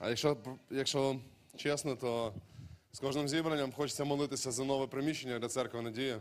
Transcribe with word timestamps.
А 0.00 0.08
якщо, 0.08 0.36
якщо 0.70 1.16
чесно, 1.56 1.96
то 1.96 2.34
з 2.92 2.98
кожним 2.98 3.28
зібранням 3.28 3.72
хочеться 3.72 4.04
молитися 4.04 4.50
за 4.50 4.64
нове 4.64 4.86
приміщення 4.86 5.38
для 5.38 5.48
церкви 5.48 5.82
Надія. 5.82 6.20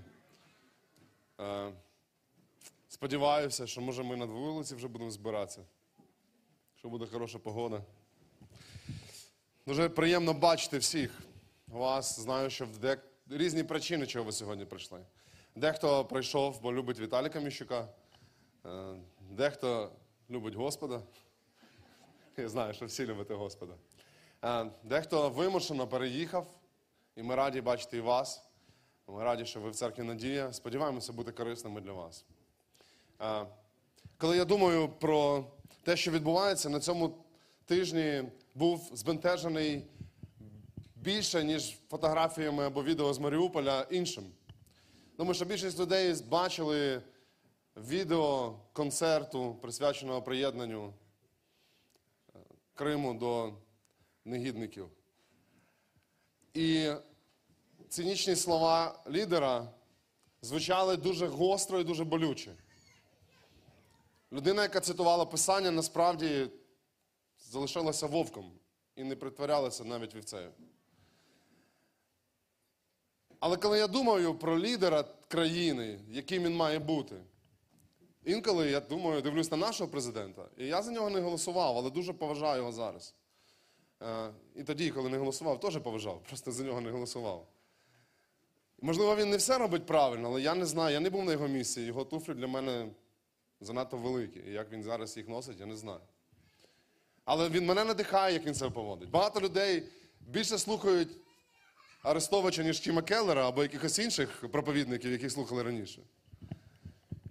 Е, 1.39 1.71
Сподіваюся, 2.89 3.67
що 3.67 3.81
може 3.81 4.03
ми 4.03 4.15
на 4.15 4.25
вулиці 4.25 4.75
вже 4.75 4.87
будемо 4.87 5.11
збиратися, 5.11 5.61
що 6.75 6.89
буде 6.89 7.05
хороша 7.05 7.39
погода. 7.39 7.81
Дуже 9.67 9.89
приємно 9.89 10.33
бачити 10.33 10.77
всіх 10.77 11.21
вас. 11.67 12.19
Знаю, 12.19 12.49
що 12.49 12.65
в 12.65 12.77
дек... 12.77 13.03
різні 13.29 13.63
причини, 13.63 14.07
чого 14.07 14.25
ви 14.25 14.31
сьогодні 14.31 14.65
прийшли. 14.65 15.05
Дехто 15.55 16.05
прийшов, 16.05 16.61
бо 16.61 16.73
любить 16.73 16.99
Віталіка 16.99 17.39
Міщука, 17.39 17.87
Е, 18.65 18.95
дехто 19.29 19.91
любить 20.29 20.55
Господа. 20.55 21.01
Я 22.41 22.49
знаю, 22.49 22.73
що 22.73 22.85
всі 22.85 23.05
любите 23.05 23.33
Господа. 23.33 23.73
Е, 24.43 24.71
Дехто 24.83 25.29
вимушено 25.29 25.87
переїхав, 25.87 26.47
і 27.15 27.23
ми 27.23 27.35
раді 27.35 27.61
бачити 27.61 27.97
і 27.97 28.01
вас. 28.01 28.45
Ми 29.07 29.23
раді, 29.23 29.45
що 29.45 29.59
ви 29.59 29.69
в 29.69 29.75
церкві 29.75 30.03
Надія. 30.03 30.53
Сподіваємося 30.53 31.13
бути 31.13 31.31
корисними 31.31 31.81
для 31.81 31.91
вас. 31.91 32.25
Е, 33.21 33.45
Коли 34.17 34.37
я 34.37 34.45
думаю 34.45 34.89
про 34.89 35.45
те, 35.83 35.97
що 35.97 36.11
відбувається, 36.11 36.69
на 36.69 36.79
цьому 36.79 37.25
тижні 37.65 38.23
був 38.55 38.91
збентежений 38.93 39.87
більше, 40.95 41.43
ніж 41.43 41.77
фотографіями 41.89 42.65
або 42.65 42.83
відео 42.83 43.13
з 43.13 43.19
Маріуполя 43.19 43.87
іншим. 43.89 44.23
Думаю, 45.17 45.33
що 45.33 45.45
більшість 45.45 45.79
людей 45.79 46.15
бачили 46.29 47.01
відео 47.77 48.55
концерту, 48.73 49.55
присвяченого 49.61 50.21
приєднанню 50.21 50.93
Криму 52.79 53.13
до 53.13 53.53
негідників. 54.25 54.89
І 56.53 56.91
цинічні 57.89 58.35
слова 58.35 59.03
лідера 59.09 59.67
звучали 60.41 60.97
дуже 60.97 61.27
гостро 61.27 61.79
і 61.79 61.83
дуже 61.83 62.03
болюче. 62.03 62.55
Людина, 64.31 64.61
яка 64.61 64.79
цитувала 64.79 65.25
Писання, 65.25 65.71
насправді 65.71 66.49
залишилася 67.39 68.07
вовком 68.07 68.51
і 68.95 69.03
не 69.03 69.15
притворялася 69.15 69.83
навіть 69.83 70.15
вівцею. 70.15 70.51
Але 73.39 73.57
коли 73.57 73.77
я 73.77 73.87
думаю 73.87 74.35
про 74.35 74.59
лідера 74.59 75.03
країни, 75.27 75.99
яким 76.09 76.43
він 76.43 76.55
має 76.55 76.79
бути, 76.79 77.15
інколи 78.23 78.69
я 78.69 78.79
думаю, 78.79 79.21
дивлюсь 79.21 79.51
на 79.51 79.57
нашого 79.57 79.91
президента, 79.91 80.45
і 80.57 80.65
я 80.65 80.81
за 80.81 80.91
нього 80.91 81.09
не 81.09 81.19
голосував, 81.19 81.77
але 81.77 81.89
дуже 81.89 82.13
поважаю 82.13 82.57
його 82.57 82.71
зараз. 82.71 83.15
Е, 84.01 84.31
І 84.55 84.63
тоді, 84.63 84.89
коли 84.89 85.09
не 85.09 85.17
голосував, 85.17 85.59
теж 85.59 85.77
поважав, 85.77 86.23
просто 86.27 86.51
за 86.51 86.63
нього 86.63 86.81
не 86.81 86.91
голосував. 86.91 87.47
Можливо, 88.81 89.15
він 89.15 89.29
не 89.29 89.37
все 89.37 89.57
робить 89.57 89.85
правильно, 89.85 90.27
але 90.27 90.41
я 90.41 90.55
не 90.55 90.65
знаю, 90.65 90.93
я 90.93 90.99
не 90.99 91.09
був 91.09 91.25
на 91.25 91.31
його 91.31 91.47
місці. 91.47 91.81
Його 91.81 92.05
туфлі 92.05 92.33
для 92.33 92.47
мене 92.47 92.87
занадто 93.61 93.97
великі. 93.97 94.39
І 94.47 94.51
як 94.51 94.71
він 94.71 94.83
зараз 94.83 95.17
їх 95.17 95.27
носить, 95.27 95.59
я 95.59 95.65
не 95.65 95.75
знаю. 95.75 95.99
Але 97.25 97.49
він 97.49 97.65
мене 97.65 97.83
надихає, 97.83 98.33
як 98.33 98.45
він 98.45 98.55
себе 98.55 98.71
поводить. 98.71 99.09
Багато 99.09 99.41
людей 99.41 99.83
більше 100.19 100.57
слухають 100.57 101.09
Арестовича, 102.03 102.63
ніж 102.63 102.79
Тіма 102.79 103.01
Келлера 103.01 103.47
або 103.47 103.63
якихось 103.63 103.99
інших 103.99 104.45
проповідників, 104.51 105.11
яких 105.11 105.31
слухали 105.31 105.63
раніше. 105.63 106.01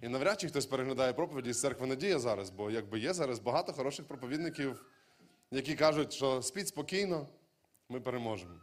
І 0.01 0.07
навряд 0.07 0.41
чи 0.41 0.47
хтось 0.47 0.65
переглядає 0.65 1.13
проповіді 1.13 1.53
з 1.53 1.61
церкви 1.61 1.87
Надія 1.87 2.19
зараз, 2.19 2.49
бо 2.49 2.71
якби 2.71 2.99
є 2.99 3.13
зараз 3.13 3.39
багато 3.39 3.73
хороших 3.73 4.07
проповідників, 4.07 4.85
які 5.51 5.75
кажуть, 5.75 6.13
що 6.13 6.41
спіть 6.41 6.67
спокійно, 6.67 7.27
ми 7.89 7.99
переможемо. 7.99 8.53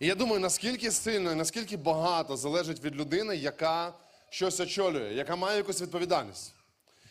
І 0.00 0.06
я 0.06 0.14
думаю, 0.14 0.40
наскільки 0.40 0.90
сильно 0.90 1.32
і 1.32 1.34
наскільки 1.34 1.76
багато 1.76 2.36
залежить 2.36 2.84
від 2.84 2.96
людини, 2.96 3.36
яка 3.36 3.94
щось 4.30 4.60
очолює, 4.60 5.14
яка 5.14 5.36
має 5.36 5.56
якусь 5.56 5.82
відповідальність. 5.82 6.54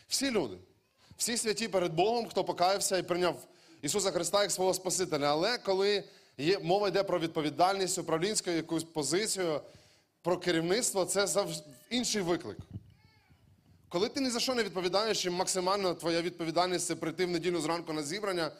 Всі 0.08 0.30
люди, 0.30 0.56
всі 1.16 1.36
святі 1.36 1.68
перед 1.68 1.92
Богом, 1.92 2.28
хто 2.28 2.44
покаявся 2.44 2.98
і 2.98 3.02
прийняв 3.02 3.46
Ісуса 3.82 4.10
Христа 4.10 4.42
як 4.42 4.50
свого 4.50 4.74
Спасителя. 4.74 5.26
Але 5.26 5.58
коли 5.58 6.04
є, 6.38 6.58
мова 6.58 6.88
йде 6.88 7.02
про 7.02 7.18
відповідальність, 7.18 7.98
управлінську 7.98 8.50
якусь 8.50 8.84
позицію, 8.84 9.60
про 10.22 10.38
керівництво, 10.38 11.04
це 11.04 11.26
завж... 11.26 11.62
інший 11.90 12.22
виклик. 12.22 12.58
Коли 13.88 14.08
ти 14.08 14.20
ні 14.20 14.30
за 14.30 14.40
що 14.40 14.54
не 14.54 14.62
відповідаєш, 14.62 15.24
і 15.24 15.30
максимально 15.30 15.94
твоя 15.94 16.22
відповідальність 16.22 16.86
це 16.86 16.96
прийти 16.96 17.26
в 17.26 17.30
неділю 17.30 17.60
зранку 17.60 17.92
на 17.92 18.02
зібрання, 18.02 18.50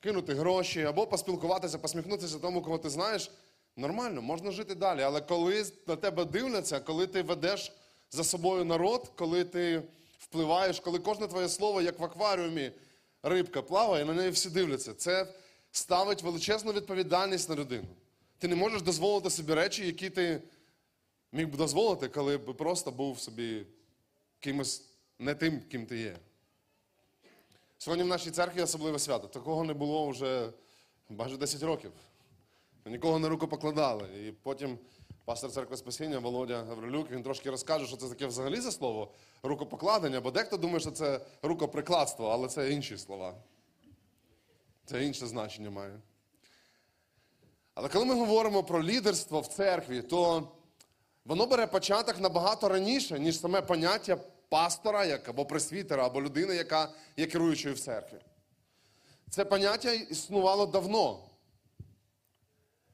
кинути 0.00 0.34
гроші 0.34 0.82
або 0.82 1.06
поспілкуватися, 1.06 1.78
посміхнутися 1.78 2.38
тому, 2.38 2.62
кого 2.62 2.78
ти 2.78 2.90
знаєш, 2.90 3.30
нормально, 3.76 4.22
можна 4.22 4.50
жити 4.50 4.74
далі. 4.74 5.02
Але 5.02 5.20
коли 5.20 5.66
на 5.86 5.96
тебе 5.96 6.24
дивляться, 6.24 6.80
коли 6.80 7.06
ти 7.06 7.22
ведеш 7.22 7.72
за 8.10 8.24
собою 8.24 8.64
народ, 8.64 9.12
коли 9.16 9.44
ти 9.44 9.82
впливаєш, 10.18 10.80
коли 10.80 10.98
кожне 10.98 11.26
твоє 11.26 11.48
слово, 11.48 11.82
як 11.82 11.98
в 11.98 12.04
акваріумі, 12.04 12.70
рибка 13.22 13.62
плаває, 13.62 14.04
на 14.04 14.12
неї 14.12 14.30
всі 14.30 14.50
дивляться, 14.50 14.94
це 14.94 15.26
ставить 15.72 16.22
величезну 16.22 16.72
відповідальність 16.72 17.48
на 17.48 17.54
людину. 17.56 17.86
Ти 18.38 18.48
не 18.48 18.56
можеш 18.56 18.82
дозволити 18.82 19.30
собі 19.30 19.54
речі, 19.54 19.86
які 19.86 20.10
ти 20.10 20.42
міг 21.34 21.48
би 21.48 21.56
дозволити, 21.56 22.08
коли 22.08 22.38
б 22.38 22.56
просто 22.56 22.90
був 22.90 23.20
собі 23.20 23.66
кимось 24.40 24.88
не 25.18 25.34
тим, 25.34 25.60
ким 25.60 25.86
ти 25.86 25.98
є. 25.98 26.16
Сьогодні 27.78 28.04
в 28.04 28.06
нашій 28.06 28.30
церкві 28.30 28.62
особливе 28.62 28.98
свято. 28.98 29.28
Такого 29.28 29.64
не 29.64 29.74
було 29.74 30.08
вже 30.08 30.50
майже 31.08 31.36
10 31.36 31.62
років. 31.62 31.92
Нікого 32.86 33.18
не 33.18 33.28
рукопокладали. 33.28 34.26
І 34.26 34.32
потім 34.32 34.78
пастор 35.24 35.50
церкви 35.50 35.76
Спасіння 35.76 36.18
Володя 36.18 36.64
Гаврилюк, 36.64 37.10
він 37.10 37.22
трошки 37.22 37.50
розкаже, 37.50 37.86
що 37.86 37.96
це 37.96 38.08
таке 38.08 38.26
взагалі 38.26 38.60
за 38.60 38.72
слово 38.72 39.12
рукопокладення, 39.42 40.20
бо 40.20 40.30
дехто 40.30 40.56
думає, 40.56 40.80
що 40.80 40.90
це 40.90 41.20
рукоприкладство, 41.42 42.28
але 42.28 42.48
це 42.48 42.72
інші 42.72 42.98
слова. 42.98 43.34
Це 44.84 45.04
інше 45.04 45.26
значення 45.26 45.70
має. 45.70 46.00
Але 47.74 47.88
коли 47.88 48.04
ми 48.04 48.14
говоримо 48.14 48.62
про 48.64 48.82
лідерство 48.82 49.40
в 49.40 49.46
церкві, 49.46 50.02
то 50.02 50.48
воно 51.24 51.46
бере 51.46 51.66
початок 51.66 52.20
набагато 52.20 52.68
раніше, 52.68 53.18
ніж 53.18 53.40
саме 53.40 53.62
поняття 53.62 54.16
пастора, 54.48 55.04
як, 55.04 55.28
або 55.28 55.44
пресвітера, 55.44 56.06
або 56.06 56.22
людини, 56.22 56.54
яка 56.54 56.88
є 57.16 57.26
керуючою 57.26 57.74
в 57.74 57.80
церкві. 57.80 58.18
Це 59.30 59.44
поняття 59.44 59.92
існувало 59.92 60.66
давно. 60.66 61.20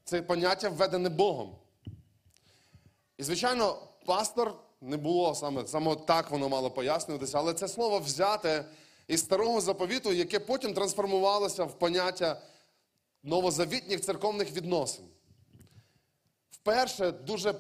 Це 0.04 0.22
поняття 0.22 0.68
введене 0.68 1.08
Богом. 1.08 1.56
І, 3.16 3.22
звичайно, 3.22 3.88
пастор 4.06 4.54
не 4.80 4.96
було 4.96 5.34
саме, 5.34 5.66
саме 5.66 5.96
так 5.96 6.30
воно 6.30 6.48
мало 6.48 6.70
пояснюватися, 6.70 7.38
але 7.38 7.54
це 7.54 7.68
слово 7.68 7.98
взяте 7.98 8.64
із 9.08 9.20
старого 9.20 9.60
заповіту, 9.60 10.12
яке 10.12 10.40
потім 10.40 10.74
трансформувалося 10.74 11.64
в 11.64 11.78
поняття 11.78 12.42
новозавітніх 13.22 14.00
церковних 14.00 14.52
відносин. 14.52 15.04
Вперше 16.50 17.10
дуже 17.10 17.54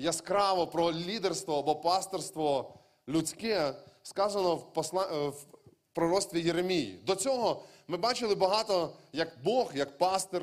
яскраво 0.00 0.66
про 0.66 0.92
лідерство 0.92 1.58
або 1.58 1.76
пасторство 1.76 2.74
людське 3.08 3.74
сказано 4.02 4.56
в, 4.56 4.72
посла... 4.72 5.08
е, 5.12 5.28
в 5.28 5.46
пророцтві 5.92 6.40
Єремії. 6.40 7.00
До 7.06 7.14
цього 7.14 7.62
ми 7.88 7.96
бачили 7.96 8.34
багато, 8.34 8.92
як 9.12 9.28
Бог, 9.44 9.72
як 9.74 9.98
пастир, 9.98 10.42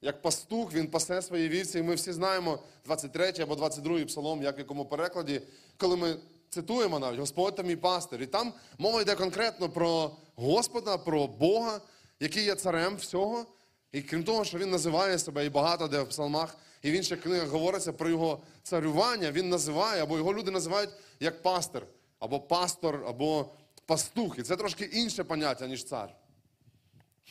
як 0.00 0.22
пастух, 0.22 0.72
він 0.72 0.86
пасе 0.86 1.22
свої 1.22 1.48
вівці. 1.48 1.78
І 1.78 1.82
ми 1.82 1.94
всі 1.94 2.12
знаємо 2.12 2.58
23 2.84 3.32
або 3.40 3.54
22 3.54 4.04
псалом, 4.04 4.42
як 4.42 4.56
в 4.56 4.58
якому 4.58 4.84
перекладі, 4.84 5.42
коли 5.76 5.96
ми 5.96 6.16
цитуємо 6.50 6.98
навіть 6.98 7.20
Господь 7.20 7.56
та 7.56 7.62
мій 7.62 7.76
пастир. 7.76 8.22
І 8.22 8.26
там 8.26 8.52
мова 8.78 9.02
йде 9.02 9.14
конкретно 9.14 9.68
про 9.68 10.10
Господа, 10.36 10.98
про 10.98 11.26
Бога, 11.26 11.80
який 12.20 12.44
є 12.44 12.54
царем 12.54 12.96
всього. 12.96 13.46
І 13.94 14.02
крім 14.02 14.24
того, 14.24 14.44
що 14.44 14.58
він 14.58 14.70
називає 14.70 15.18
себе 15.18 15.46
і 15.46 15.48
багато 15.48 15.88
де 15.88 16.02
в 16.02 16.08
псалмах, 16.08 16.56
і 16.82 16.90
в 16.90 16.94
інших 16.94 17.20
книгах 17.22 17.48
говориться 17.48 17.92
про 17.92 18.08
його 18.08 18.40
царювання, 18.62 19.32
він 19.32 19.48
називає, 19.48 20.02
або 20.02 20.16
його 20.16 20.34
люди 20.34 20.50
називають 20.50 20.90
як 21.20 21.42
пастир, 21.42 21.86
або 22.18 22.40
пастор, 22.40 23.04
або 23.06 23.50
пастух. 23.86 24.38
І 24.38 24.42
це 24.42 24.56
трошки 24.56 24.84
інше 24.84 25.24
поняття, 25.24 25.66
ніж 25.66 25.84
цар. 25.84 26.14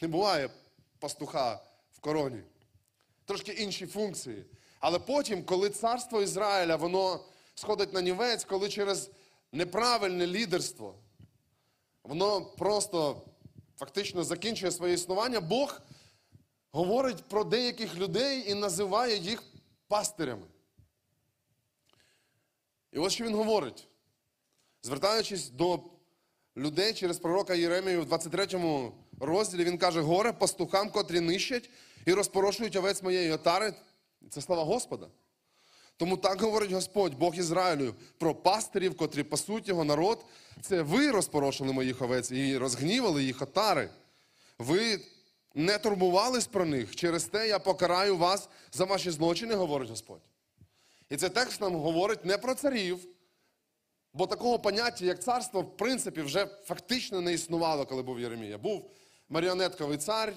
Не 0.02 0.08
буває 0.08 0.50
пастуха 1.00 1.64
в 1.92 2.00
короні. 2.00 2.42
Трошки 3.26 3.52
інші 3.52 3.86
функції. 3.86 4.46
Але 4.80 5.00
потім, 5.00 5.44
коли 5.44 5.70
царство 5.70 6.22
Ізраїля, 6.22 6.76
воно 6.76 7.20
сходить 7.56 7.94
на 7.94 8.02
нівець, 8.02 8.44
коли 8.44 8.70
через 8.70 9.10
неправильне 9.52 10.28
лідерство, 10.28 10.96
воно 12.04 12.42
просто 12.42 13.22
фактично 13.80 14.24
закінчує 14.24 14.72
своє 14.72 14.94
існування, 14.94 15.42
Бог 15.42 15.82
говорить 16.74 17.24
про 17.24 17.44
деяких 17.44 17.96
людей 17.96 18.52
і 18.52 18.54
називає 18.54 19.18
їх 19.18 19.44
пастирями. 19.88 20.48
І 22.92 23.00
ось 23.00 23.14
що 23.14 23.26
він 23.26 23.36
говорить, 23.36 23.88
звертаючись 24.82 25.50
до 25.50 25.80
людей 26.58 26.94
через 26.94 27.20
пророка 27.20 27.54
Єремію 27.54 28.02
в 28.02 28.06
23 28.06 28.48
розділі 29.20 29.64
він 29.64 29.78
каже: 29.78 30.02
горе 30.02 30.34
пастухам, 30.34 30.90
котрі 30.90 31.20
нищать 31.20 31.70
і 32.06 32.14
розпорошують 32.14 32.76
овець 32.76 33.04
моєї 33.04 33.32
отари. 33.32 33.74
Це 34.30 34.42
слова 34.42 34.64
Господа. 34.64 35.08
Тому 35.98 36.18
так 36.18 36.42
говорить 36.42 36.72
Господь, 36.72 37.16
Бог 37.16 37.36
Ізраїлю, 37.36 37.96
про 38.18 38.36
пастирів, 38.36 38.98
котрі 38.98 39.24
пасуть 39.24 39.68
його 39.68 39.84
народ. 39.84 40.26
Це 40.62 40.82
ви 40.82 41.12
розпорошили 41.12 41.74
моїх 41.74 42.02
овець 42.02 42.32
і 42.32 42.58
розгнівали 42.58 43.24
їх 43.24 43.42
отари. 43.42 43.90
Ви 44.60 45.00
не 45.54 45.78
турбувались 45.78 46.48
про 46.48 46.66
них. 46.66 46.96
Через 46.96 47.26
те 47.26 47.48
я 47.48 47.60
покараю 47.60 48.18
вас 48.18 48.50
за 48.72 48.86
ваші 48.86 49.12
злочини, 49.12 49.56
говорить 49.56 49.90
Господь. 49.90 50.22
І 51.10 51.18
цей 51.18 51.30
текст 51.30 51.62
нам 51.62 51.76
говорить 51.76 52.26
не 52.26 52.38
про 52.38 52.56
царів, 52.56 53.00
бо 54.14 54.28
такого 54.28 54.60
поняття, 54.60 55.06
як 55.06 55.24
царство, 55.24 55.62
в 55.62 55.78
принципі, 55.78 56.22
вже 56.22 56.46
фактично 56.46 57.22
не 57.22 57.34
існувало, 57.34 57.86
коли 57.86 58.04
був 58.04 58.20
Єремія. 58.20 58.58
Був 58.58 58.92
маріонетковий 59.30 59.98
цар, 59.98 60.34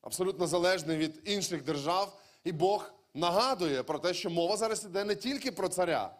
абсолютно 0.00 0.46
залежний 0.46 0.96
від 0.96 1.20
інших 1.24 1.64
держав, 1.64 2.20
і 2.44 2.52
Бог 2.52 2.92
нагадує 3.14 3.82
про 3.82 3.98
те, 3.98 4.14
що 4.14 4.30
мова 4.30 4.56
зараз 4.56 4.84
іде 4.84 5.04
не 5.04 5.14
тільки 5.14 5.52
про 5.52 5.68
царя, 5.68 6.14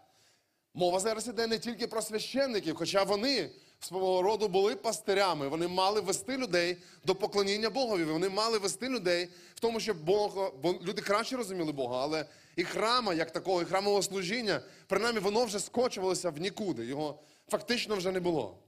мова 0.75 1.01
зараз 1.01 1.29
іде 1.29 1.47
не 1.47 1.59
тільки 1.59 1.87
про 1.87 2.03
священників, 2.03 2.77
хоча 2.77 3.03
вони 3.03 3.51
свого 3.81 4.23
роду 4.23 4.49
були 4.49 4.77
пастирями, 4.77 5.49
вони 5.49 5.69
мали 5.69 6.01
вести 6.01 6.37
людей 6.37 6.77
до 7.05 7.15
поклоніння 7.15 7.71
Богові, 7.71 8.05
вони 8.05 8.29
мали 8.29 8.59
вести 8.59 8.89
людей 8.89 9.29
в 9.55 9.61
тому, 9.61 9.81
щоб 9.81 10.05
Бога, 10.05 10.51
бо 10.63 10.73
люди 10.73 11.03
краще 11.03 11.37
розуміли 11.37 11.73
Бога, 11.73 11.99
але 12.03 12.25
і 12.57 12.65
храма, 12.65 13.15
як 13.15 13.31
такого, 13.31 13.63
і 13.63 13.65
храмового 13.65 14.03
служіння, 14.03 14.61
принаймні 14.87 15.21
воно 15.21 15.45
вже 15.45 15.59
скочувалося 15.59 16.31
в 16.31 16.39
нікуди, 16.39 16.87
його 16.87 17.19
фактично 17.49 17.97
вже 17.97 18.13
не 18.13 18.21
було. 18.21 18.59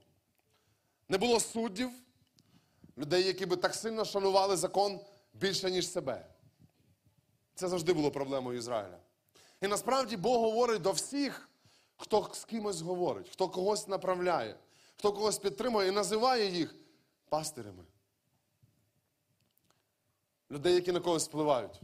Не 1.09 1.17
було 1.17 1.39
суддів, 1.39 1.89
людей, 2.97 3.23
які 3.23 3.45
би 3.45 3.55
так 3.55 3.75
сильно 3.75 4.05
шанували 4.05 4.57
закон 4.57 4.99
більше, 5.33 5.71
ніж 5.71 5.89
себе. 5.89 6.25
Це 7.55 7.67
завжди 7.67 7.93
було 7.93 8.11
проблемою 8.11 8.57
Ізраїля. 8.57 8.97
І 9.61 9.67
насправді 9.67 10.17
Бог 10.17 10.41
говорить 10.41 10.81
до 10.81 10.91
всіх, 10.91 11.49
хто 11.97 12.29
з 12.33 12.45
кимось 12.45 12.81
говорить, 12.81 13.29
хто 13.29 13.49
когось 13.49 13.87
направляє, 13.87 14.55
хто 15.03 15.13
когось 15.13 15.37
підтримує 15.37 15.87
і 15.87 15.91
називає 15.91 16.49
їх 16.49 16.75
пастирями. 17.29 17.83
Людей, 20.51 20.75
які 20.75 20.91
на 20.91 20.99
когось 20.99 21.27
впливають. 21.27 21.81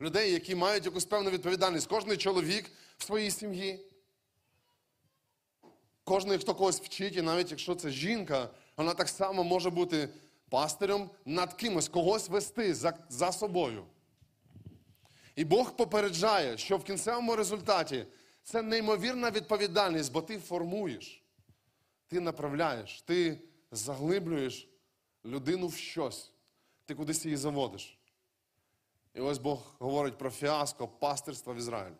Людей, 0.00 0.32
які 0.32 0.54
мають 0.54 0.84
якусь 0.84 1.04
певну 1.04 1.30
відповідальність. 1.30 1.86
Кожний 1.86 2.16
чоловік 2.16 2.70
в 2.98 3.04
своїй 3.04 3.30
сім'ї. 3.30 3.86
Кожний, 6.04 6.38
хто 6.38 6.54
когось 6.54 6.80
вчить, 6.80 7.16
і 7.16 7.22
навіть 7.22 7.50
якщо 7.50 7.74
це 7.74 7.90
жінка, 7.90 8.48
вона 8.76 8.94
так 8.94 9.08
само 9.08 9.44
може 9.44 9.70
бути 9.70 10.08
пастирем 10.50 11.10
над 11.24 11.54
кимось, 11.54 11.88
когось 11.88 12.28
вести 12.28 12.74
за, 12.74 12.98
за 13.08 13.32
собою. 13.32 13.84
І 15.36 15.44
Бог 15.44 15.76
попереджає, 15.76 16.58
що 16.58 16.76
в 16.76 16.84
кінцевому 16.84 17.36
результаті 17.36 18.06
це 18.42 18.62
неймовірна 18.62 19.30
відповідальність, 19.30 20.12
бо 20.12 20.22
ти 20.22 20.38
формуєш, 20.38 21.21
ти 22.12 22.20
направляєш, 22.20 23.02
ти 23.02 23.40
заглиблюєш 23.70 24.68
людину 25.24 25.66
в 25.66 25.74
щось, 25.74 26.32
ти 26.84 26.94
кудись 26.94 27.24
її 27.24 27.36
заводиш. 27.36 27.98
І 29.14 29.20
ось 29.20 29.38
Бог 29.38 29.74
говорить 29.78 30.18
про 30.18 30.30
фіаско 30.30 30.88
пастирства 30.88 31.54
в 31.54 31.56
Ізраїлі. 31.56 31.94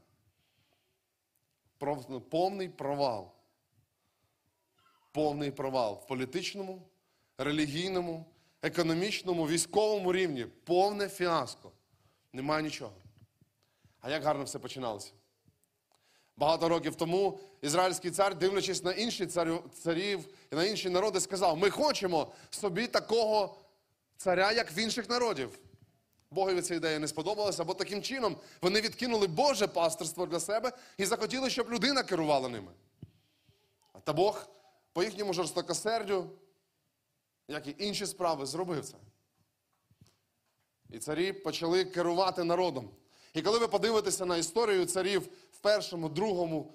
Про 1.78 1.96
повний 2.30 2.68
провал. 2.68 3.32
Повний 5.12 5.50
провал 5.50 6.00
в 6.04 6.06
політичному, 6.06 6.88
релігійному, 7.38 8.26
економічному, 8.62 9.48
військовому 9.48 10.12
рівні. 10.12 10.44
Повне 10.44 11.08
фіаско. 11.08 11.72
Немає 12.32 12.62
нічого. 12.62 12.94
А 14.00 14.10
як 14.10 14.22
гарно 14.22 14.44
все 14.44 14.58
починалося? 14.58 15.12
Багато 16.37 16.69
років 16.69 16.94
тому 16.94 17.38
ізраїльський 17.62 18.11
цар, 18.11 18.34
дивлячись 18.34 18.84
на 18.84 18.93
інші 18.93 19.26
царю, 19.26 19.62
царів 19.82 20.29
і 20.52 20.56
на 20.56 20.64
інші 20.64 20.90
народи, 20.90 21.20
сказав: 21.20 21.56
ми 21.56 21.70
хочемо 21.70 22.32
собі 22.50 22.87
такого 22.87 23.56
царя, 24.17 24.52
як 24.52 24.76
в 24.76 24.79
інших 24.79 25.08
народів. 25.08 25.58
Богові 26.31 26.62
ця 26.62 26.75
ідея 26.75 26.99
не 26.99 27.08
сподобалася, 27.08 27.64
бо 27.64 27.75
таким 27.75 28.02
чином 28.02 28.37
вони 28.62 28.81
відкинули 28.81 29.26
Боже 29.26 29.67
пастирство 29.67 30.26
для 30.26 30.40
себе 30.40 30.73
і 30.99 31.05
захотіли, 31.05 31.50
щоб 31.50 31.73
людина 31.73 32.02
керувала 32.02 32.49
ними. 32.49 32.73
Та 34.05 34.12
Бог 34.12 34.46
по 34.93 35.02
їхньому 35.02 35.32
жорстокосердю, 35.32 36.31
як 37.49 37.67
і 37.67 37.75
інші 37.79 38.06
справи, 38.06 38.46
зробив 38.46 38.84
це. 38.84 38.96
І 40.90 40.99
царі 40.99 41.32
почали 41.32 41.84
керувати 41.84 42.44
народом. 42.44 42.90
І 43.34 43.43
коли 43.43 43.58
ви 43.58 43.69
подивитеся 43.69 44.26
на 44.26 44.37
історію 44.37 44.87
царів 44.87 45.29
в 45.52 45.58
першому, 45.58 46.08
другому, 46.08 46.73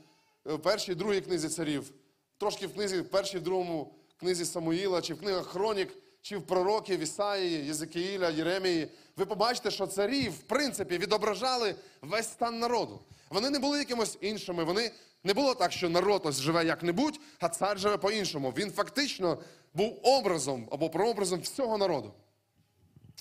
е, 0.48 0.54
в 0.54 0.62
першій 0.62 0.92
і 0.92 0.96
другій 0.96 1.22
книзі 1.22 1.50
царів, 1.50 1.92
трошки 2.38 2.68
в 2.68 2.74
книзі, 2.74 3.02
в 3.02 3.10
першій, 3.10 3.40
другому 3.40 3.94
книзі 4.20 4.46
Самуїла, 4.46 5.02
чи 5.02 5.14
в 5.14 5.20
книгах 5.20 5.48
Хронік, 5.48 5.98
чи 6.22 6.38
в 6.38 6.42
пророків 6.42 7.00
Ісаїї, 7.00 7.66
Єзекіїля, 7.66 8.30
Єремії, 8.30 8.92
ви 9.18 9.26
побачите, 9.26 9.72
що 9.72 9.88
царі, 9.88 10.30
в 10.30 10.38
принципі, 10.38 10.98
відображали 10.98 11.76
весь 12.02 12.28
стан 12.28 12.60
народу. 12.60 13.00
Вони 13.30 13.50
не 13.50 13.60
були 13.60 13.78
якимось 13.78 14.18
іншими. 14.22 14.64
Вони 14.64 14.92
не 15.24 15.34
було 15.34 15.56
так, 15.56 15.72
що 15.72 15.90
народ 15.90 16.22
ось 16.26 16.40
живе 16.40 16.66
як-небудь, 16.66 17.20
а 17.40 17.50
цар 17.50 17.80
живе 17.80 17.98
по-іншому. 17.98 18.54
Він 18.58 18.72
фактично 18.72 19.38
був 19.74 20.00
образом 20.04 20.68
або 20.72 20.90
прообразом 20.90 21.40
всього 21.40 21.78
народу. 21.78 22.14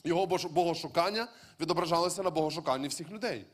Його 0.05 0.27
богошукання 0.27 1.29
відображалося 1.61 2.23
на 2.23 2.31
богошуканні 2.31 2.89
всіх 2.89 3.11
людей. 3.11 3.45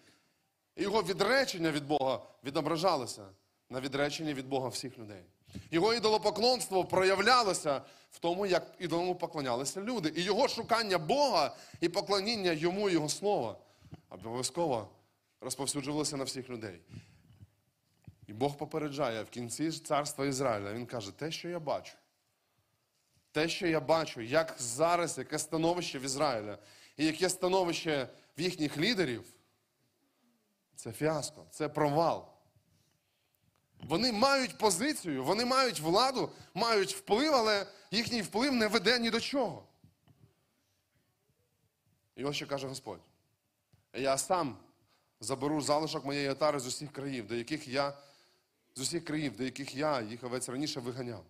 Його 0.76 1.02
відречення 1.02 1.70
від 1.70 1.86
Бога 1.86 2.20
відображалося 2.44 3.22
на 3.70 3.80
відреченні 3.80 4.34
від 4.34 4.48
Бога 4.48 4.68
всіх 4.68 4.98
людей. 4.98 5.22
Його 5.70 5.94
ідолопоклонство 5.94 6.84
проявлялося 6.84 7.82
в 8.10 8.18
тому, 8.18 8.46
як 8.46 8.74
ідолому 8.78 9.14
поклонялися 9.14 9.80
люди. 9.80 10.12
І 10.16 10.22
його 10.22 10.48
шукання 10.48 10.98
Бога 10.98 11.56
і 11.80 11.88
поклоніння 11.88 12.52
йому 12.52 12.90
його 12.90 13.08
слова 13.08 13.56
обов'язково 14.10 14.88
розповсюджувалося 15.40 16.16
на 16.16 16.24
всіх 16.24 16.50
людей. 16.50 16.80
І 18.26 18.32
Бог 18.32 18.56
попереджає 18.56 19.22
в 19.22 19.30
кінці 19.30 19.70
царства 19.70 20.26
Ізраїля. 20.26 20.72
Він 20.72 20.86
каже: 20.86 21.12
те, 21.12 21.30
що 21.30 21.48
я 21.48 21.60
бачу, 21.60 21.92
те, 23.32 23.48
що 23.48 23.66
я 23.66 23.80
бачу, 23.80 24.20
як 24.20 24.56
зараз, 24.58 25.18
яке 25.18 25.38
становище 25.38 25.98
в 25.98 26.02
Ізраїля, 26.02 26.58
і 26.96 27.06
яке 27.06 27.28
становище 27.28 28.08
в 28.38 28.40
їхніх 28.40 28.78
лідерів, 28.78 29.24
це 30.76 30.92
фіаско, 30.92 31.46
це 31.50 31.68
провал. 31.68 32.28
Вони 33.82 34.12
мають 34.12 34.58
позицію, 34.58 35.24
вони 35.24 35.44
мають 35.44 35.80
владу, 35.80 36.32
мають 36.54 36.94
вплив, 36.94 37.34
але 37.34 37.66
їхній 37.90 38.22
вплив 38.22 38.52
не 38.52 38.66
веде 38.66 38.98
ні 38.98 39.10
до 39.10 39.20
чого. 39.20 39.68
І 42.16 42.24
ось 42.24 42.36
що 42.36 42.46
каже 42.46 42.68
Господь. 42.68 43.00
Я 43.94 44.18
сам 44.18 44.56
заберу 45.20 45.60
залишок 45.60 46.04
моєї 46.04 46.28
отари 46.28 46.60
з 46.60 46.66
усіх 46.66 46.92
країв, 46.92 47.26
до 47.26 47.34
яких 47.34 47.68
я, 47.68 47.98
з 48.74 48.80
усіх 48.80 49.04
країв, 49.04 49.36
до 49.36 49.44
яких 49.44 49.74
я 49.74 50.02
їх 50.02 50.24
овець 50.24 50.48
раніше 50.48 50.80
виганяв. 50.80 51.24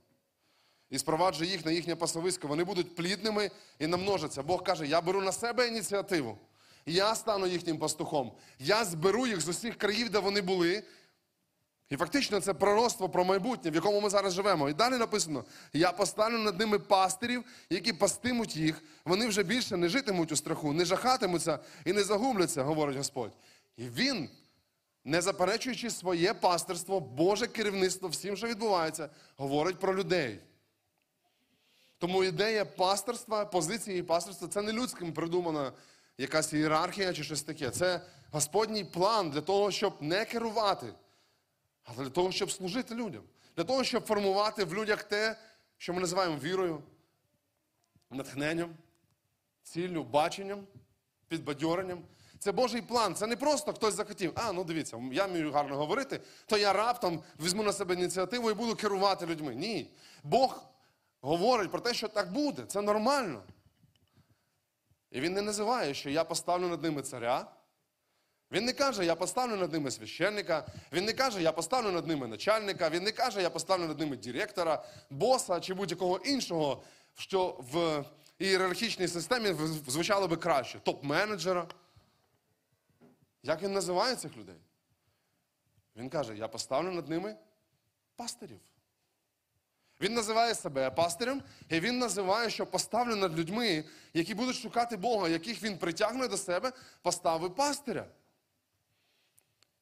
І 0.93 0.99
спроваджу 0.99 1.45
їх 1.45 1.67
на 1.67 1.73
їхнє 1.73 1.97
пасовисько. 1.97 2.49
Вони 2.49 2.65
будуть 2.65 2.95
плідними 2.95 3.51
і 3.79 3.87
намножаться. 3.87 4.43
Бог 4.43 4.63
каже: 4.63 4.87
я 4.87 5.01
беру 5.01 5.21
на 5.21 5.33
себе 5.33 5.69
ініціативу. 5.69 6.39
Я 6.87 7.15
стану 7.15 7.47
їхнім 7.47 7.79
пастухом. 7.79 8.33
Я 8.59 8.85
зберу 8.85 9.27
їх 9.27 9.41
з 9.41 9.49
усіх 9.49 9.79
країв, 9.79 10.11
де 10.11 10.19
вони 10.19 10.41
були. 10.41 10.83
І 11.91 11.97
фактично 11.97 12.41
це 12.41 12.55
пророцтво 12.55 13.09
про 13.09 13.25
майбутнє, 13.25 13.71
в 13.71 13.75
якому 13.75 14.01
ми 14.01 14.11
зараз 14.11 14.33
живемо. 14.33 14.69
І 14.69 14.73
далі 14.73 14.99
написано: 14.99 15.45
я 15.73 15.93
поставлю 15.93 16.39
над 16.39 16.59
ними 16.59 16.79
пастирів, 16.79 17.45
які 17.71 17.93
пастимуть 17.93 18.57
їх. 18.57 18.83
Вони 19.05 19.27
вже 19.27 19.43
більше 19.43 19.77
не 19.77 19.89
житимуть 19.89 20.33
у 20.33 20.37
страху, 20.37 20.73
не 20.73 20.85
жахатимуться 20.85 21.59
і 21.85 21.93
не 21.93 22.03
загубляться, 22.03 22.63
говорить 22.63 22.97
Господь. 22.97 23.33
І 23.77 23.83
він, 23.89 24.29
не 25.05 25.23
заперечуючи 25.23 25.91
своє 25.91 26.35
пастирство, 26.35 27.01
Боже 27.01 27.47
керівництво 27.47 28.09
всім, 28.09 28.37
що 28.37 28.47
відбувається, 28.47 29.09
говорить 29.37 29.79
про 29.79 29.97
людей. 29.97 30.41
Тому 32.03 32.25
ідея 32.25 32.65
пасторства, 32.65 33.45
позиції 33.45 34.03
пасторства 34.03 34.49
це 34.49 34.63
не 34.63 34.73
людським 34.73 35.13
придумана 35.13 35.73
якась 36.19 36.53
ієрархія 36.53 37.13
чи 37.13 37.25
щось 37.25 37.43
таке. 37.43 37.71
Це 37.71 38.01
Господній 38.31 38.85
план 38.85 39.31
для 39.31 39.41
того, 39.41 39.71
щоб 39.71 39.95
не 40.01 40.25
керувати, 40.25 40.87
але 41.85 42.05
для 42.05 42.11
того, 42.11 42.33
щоб 42.33 42.51
служити 42.51 42.95
людям. 42.95 43.23
Для 43.57 43.65
того, 43.65 43.85
щоб 43.85 44.07
формувати 44.07 44.65
в 44.65 44.75
людях 44.75 45.03
те, 45.03 45.37
що 45.79 45.95
ми 45.95 46.01
називаємо 46.01 46.39
вірою, 46.43 46.83
натхненням, 48.11 48.75
ціллю, 49.63 50.05
баченням, 50.05 50.67
підбадьоренням. 51.29 52.03
Це 52.39 52.53
Божий 52.53 52.83
план. 52.83 53.15
Це 53.15 53.27
не 53.27 53.37
просто 53.37 53.73
хтось 53.73 53.95
захотів. 53.95 54.33
А, 54.35 54.53
ну 54.53 54.65
дивіться, 54.65 55.03
я 55.13 55.27
вмію 55.27 55.53
гарно 55.53 55.77
говорити, 55.77 56.21
то 56.47 56.59
я 56.59 56.73
раптом 56.73 57.23
візьму 57.41 57.63
на 57.63 57.73
себе 57.73 57.95
ініціативу 57.95 58.51
і 58.51 58.55
буду 58.55 58.77
керувати 58.77 59.27
людьми. 59.27 59.55
Ні. 59.55 59.91
Бог 60.25 60.73
говорить 61.23 61.71
про 61.71 61.81
те, 61.81 61.95
що 61.95 62.09
так 62.09 62.33
буде, 62.33 62.63
це 62.67 62.83
нормально. 62.83 63.43
І 65.11 65.21
він 65.21 65.33
не 65.33 65.43
називає, 65.43 65.95
що 65.95 66.11
я 66.11 66.25
поставлю 66.25 66.69
над 66.69 66.83
ними 66.83 67.03
царя. 67.03 67.53
Він 68.51 68.65
не 68.65 68.73
каже, 68.73 69.05
я 69.05 69.15
поставлю 69.15 69.57
над 69.57 69.73
ними 69.73 69.91
священника. 69.91 70.67
Він 70.93 71.05
не 71.05 71.13
каже, 71.13 71.43
я 71.43 71.53
поставлю 71.53 71.91
над 71.91 72.07
ними 72.07 72.27
начальника. 72.27 72.91
Він 72.91 73.03
не 73.03 73.13
каже, 73.13 73.43
я 73.43 73.51
поставлю 73.51 73.87
над 73.87 73.99
ними 73.99 74.17
директора, 74.17 74.85
боса 75.11 75.61
чи 75.61 75.75
будь-якого 75.75 76.19
іншого, 76.19 76.83
що 77.15 77.65
в 77.73 78.05
ієрархічній 78.39 79.09
системі 79.09 79.55
звучало 79.87 80.29
би 80.29 80.37
краще. 80.37 80.79
Топ-менеджера. 80.79 81.67
Як 83.43 83.63
він 83.63 83.73
називає 83.73 84.17
цих 84.17 84.37
людей? 84.37 84.61
Він 85.97 86.09
каже, 86.09 86.37
я 86.37 86.49
поставлю 86.49 86.91
над 86.91 87.09
ними 87.09 87.37
пастирів. 88.17 88.61
Він 90.03 90.15
називає 90.15 90.55
себе 90.55 90.91
пастирем, 90.91 91.43
і 91.69 91.81
він 91.81 91.99
називає, 91.99 92.51
що 92.51 92.67
поставлю 92.67 93.17
над 93.17 93.39
людьми, 93.39 93.85
які 94.15 94.35
будуть 94.35 94.57
шукати 94.57 94.97
Бога, 94.97 95.29
яких 95.29 95.63
він 95.63 95.79
притягне 95.79 96.29
до 96.29 96.37
себе, 96.37 96.73
поставив 97.03 97.55
пастиря. 97.55 98.07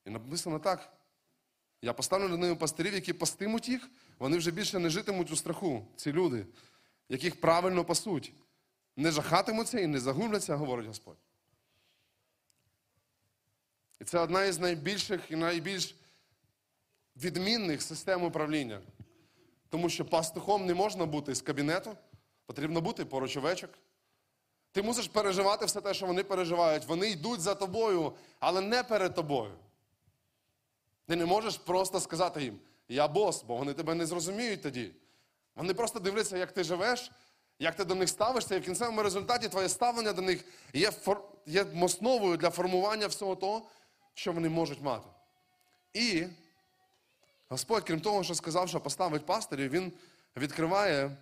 І 0.04 0.10
написано 0.10 0.58
так. 0.58 0.92
Я 1.82 1.92
поставлю 1.92 2.28
над 2.28 2.40
ними 2.40 2.56
пастирів, 2.56 2.94
які 2.94 3.12
пастимуть 3.12 3.68
їх, 3.68 3.90
вони 4.18 4.38
вже 4.38 4.50
більше 4.50 4.78
не 4.78 4.90
житимуть 4.90 5.30
у 5.30 5.36
страху, 5.36 5.86
ці 5.96 6.12
люди, 6.12 6.46
яких 7.08 7.40
правильно 7.40 7.84
пасуть. 7.84 8.32
Не 8.96 9.10
жахатимуться 9.10 9.80
і 9.80 9.86
не 9.86 10.00
загубляться, 10.00 10.56
говорить 10.56 10.86
Господь. 10.86 11.16
І 14.00 14.04
це 14.04 14.18
одна 14.18 14.44
із 14.44 14.58
найбільших 14.58 15.30
і 15.30 15.36
найбільш 15.36 15.94
відмінних 17.16 17.82
систем 17.82 18.24
управління. 18.24 18.80
Тому 19.70 19.88
що 19.88 20.04
пастухом 20.04 20.66
не 20.66 20.74
можна 20.74 21.06
бути 21.06 21.34
з 21.34 21.42
кабінету, 21.42 21.96
потрібно 22.46 22.80
бути 22.80 23.04
поруч 23.04 23.36
овечок. 23.36 23.70
Ти 24.72 24.82
мусиш 24.82 25.08
переживати 25.08 25.66
все 25.66 25.80
те, 25.80 25.94
що 25.94 26.06
вони 26.06 26.24
переживають. 26.24 26.84
Вони 26.84 27.10
йдуть 27.10 27.40
за 27.40 27.54
тобою, 27.54 28.12
але 28.40 28.60
не 28.60 28.82
перед 28.82 29.14
тобою. 29.14 29.52
Ти 31.06 31.16
не 31.16 31.26
можеш 31.26 31.56
просто 31.56 32.00
сказати 32.00 32.42
їм, 32.42 32.58
я 32.88 33.08
бос, 33.08 33.42
бо 33.42 33.56
вони 33.56 33.72
тебе 33.72 33.94
не 33.94 34.06
зрозуміють 34.06 34.62
тоді. 34.62 34.90
Вони 35.56 35.74
просто 35.74 36.00
дивляться, 36.00 36.36
як 36.38 36.52
ти 36.52 36.64
живеш, 36.64 37.10
як 37.58 37.76
ти 37.76 37.84
до 37.84 37.94
них 37.94 38.08
ставишся, 38.08 38.56
і 38.56 38.58
в 38.58 38.64
кінцевому 38.64 39.02
результаті 39.02 39.48
твоє 39.48 39.68
ставлення 39.68 40.12
до 40.12 40.22
них 40.22 40.44
є, 40.72 40.90
фор... 40.90 41.22
є 41.46 41.66
основою 41.82 42.36
для 42.36 42.50
формування 42.50 43.06
всього 43.06 43.36
того, 43.36 43.62
що 44.14 44.32
вони 44.32 44.48
можуть 44.48 44.82
мати. 44.82 45.08
І 45.92 46.26
Господь, 47.52 47.84
крім 47.84 48.00
того, 48.00 48.24
що 48.24 48.34
сказав, 48.34 48.68
що 48.68 48.80
поставить 48.80 49.26
пастирів, 49.26 49.70
Він 49.70 49.92
відкриває 50.36 51.16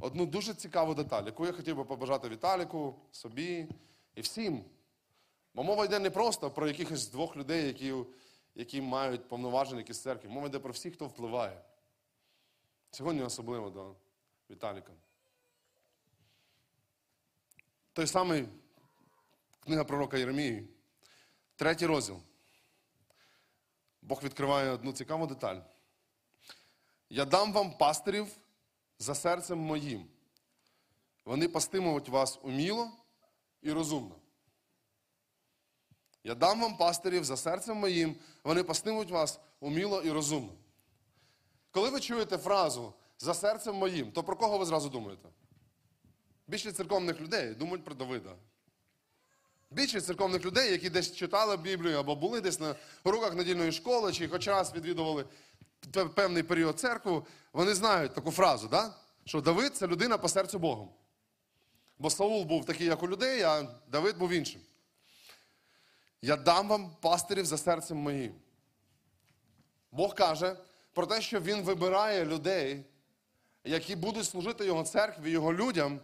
одну 0.00 0.26
дуже 0.26 0.54
цікаву 0.54 0.94
деталь, 0.94 1.24
яку 1.24 1.46
я 1.46 1.52
хотів 1.52 1.76
би 1.76 1.84
побажати 1.84 2.28
Віталіку, 2.28 2.94
собі 3.12 3.68
і 4.14 4.20
всім. 4.20 4.64
Бо 5.54 5.62
мова 5.62 5.84
йде 5.84 5.98
не 5.98 6.10
просто 6.10 6.50
про 6.50 6.68
якихось 6.68 7.08
двох 7.08 7.36
людей, 7.36 7.66
які, 7.66 7.94
які 8.54 8.80
мають 8.80 9.28
повноваження 9.28 9.80
якісь 9.80 10.02
церкви. 10.02 10.30
Мова 10.30 10.46
йде 10.46 10.58
про 10.58 10.72
всіх, 10.72 10.94
хто 10.94 11.06
впливає. 11.06 11.60
Сьогодні 12.90 13.22
особливо 13.22 13.70
до 13.70 13.94
Віталіка. 14.50 14.92
Той 17.92 18.06
самий 18.06 18.48
книга 19.64 19.84
пророка 19.84 20.18
Єремії, 20.18 20.68
третій 21.56 21.86
розділ. 21.86 22.20
Бог 24.02 24.22
відкриває 24.22 24.70
одну 24.70 24.92
цікаву 24.92 25.26
деталь. 25.26 25.60
Я 27.10 27.24
дам 27.24 27.52
вам 27.52 27.78
пастирів 27.78 28.28
за 28.98 29.14
серцем 29.14 29.58
моїм. 29.58 30.06
Вони 31.24 31.48
пастимуть 31.48 32.08
вас 32.08 32.38
уміло 32.42 32.90
і 33.62 33.72
розумно. 33.72 34.16
Я 36.24 36.34
дам 36.34 36.60
вам 36.60 36.76
пастирів 36.76 37.24
за 37.24 37.36
серцем 37.36 37.76
моїм, 37.76 38.16
вони 38.44 38.62
пастимуть 38.62 39.10
вас 39.10 39.40
уміло 39.60 40.02
і 40.02 40.10
розумно. 40.10 40.52
Коли 41.70 41.90
ви 41.90 42.00
чуєте 42.00 42.38
фразу 42.38 42.92
за 43.18 43.34
серцем 43.34 43.76
моїм, 43.76 44.12
то 44.12 44.22
про 44.22 44.36
кого 44.36 44.58
ви 44.58 44.64
зразу 44.64 44.88
думаєте? 44.88 45.28
Більшість 46.46 46.76
церковних 46.76 47.20
людей 47.20 47.54
думають 47.54 47.84
про 47.84 47.94
Давида. 47.94 48.36
Більшість 49.70 50.06
церковних 50.06 50.44
людей, 50.44 50.72
які 50.72 50.90
десь 50.90 51.14
читали 51.14 51.56
Біблію 51.56 51.98
або 51.98 52.16
були 52.16 52.40
десь 52.40 52.60
на 52.60 52.74
уроках 53.04 53.34
недільної 53.34 53.72
школи, 53.72 54.12
чи 54.12 54.28
хоч 54.28 54.48
раз 54.48 54.74
відвідували 54.74 55.24
певний 56.14 56.42
період 56.42 56.80
церкву, 56.80 57.26
вони 57.52 57.74
знають 57.74 58.14
таку 58.14 58.30
фразу, 58.30 58.68
да? 58.68 58.94
що 59.24 59.40
Давид 59.40 59.76
це 59.76 59.86
людина 59.86 60.18
по 60.18 60.28
серцю 60.28 60.58
Богом. 60.58 60.90
Бо 61.98 62.10
Саул 62.10 62.44
був 62.44 62.64
такий, 62.64 62.86
як 62.86 63.02
у 63.02 63.08
людей, 63.08 63.42
а 63.42 63.68
Давид 63.88 64.18
був 64.18 64.30
іншим. 64.30 64.60
Я 66.22 66.36
дам 66.36 66.68
вам 66.68 66.96
пастирів 67.00 67.46
за 67.46 67.58
серцем 67.58 67.96
моїм. 67.96 68.34
Бог 69.92 70.14
каже 70.14 70.56
про 70.92 71.06
те, 71.06 71.20
що 71.20 71.40
Він 71.40 71.62
вибирає 71.62 72.24
людей, 72.24 72.84
які 73.64 73.96
будуть 73.96 74.24
служити 74.26 74.66
Його 74.66 74.84
церкві, 74.84 75.30
Його 75.30 75.54
людям. 75.54 76.00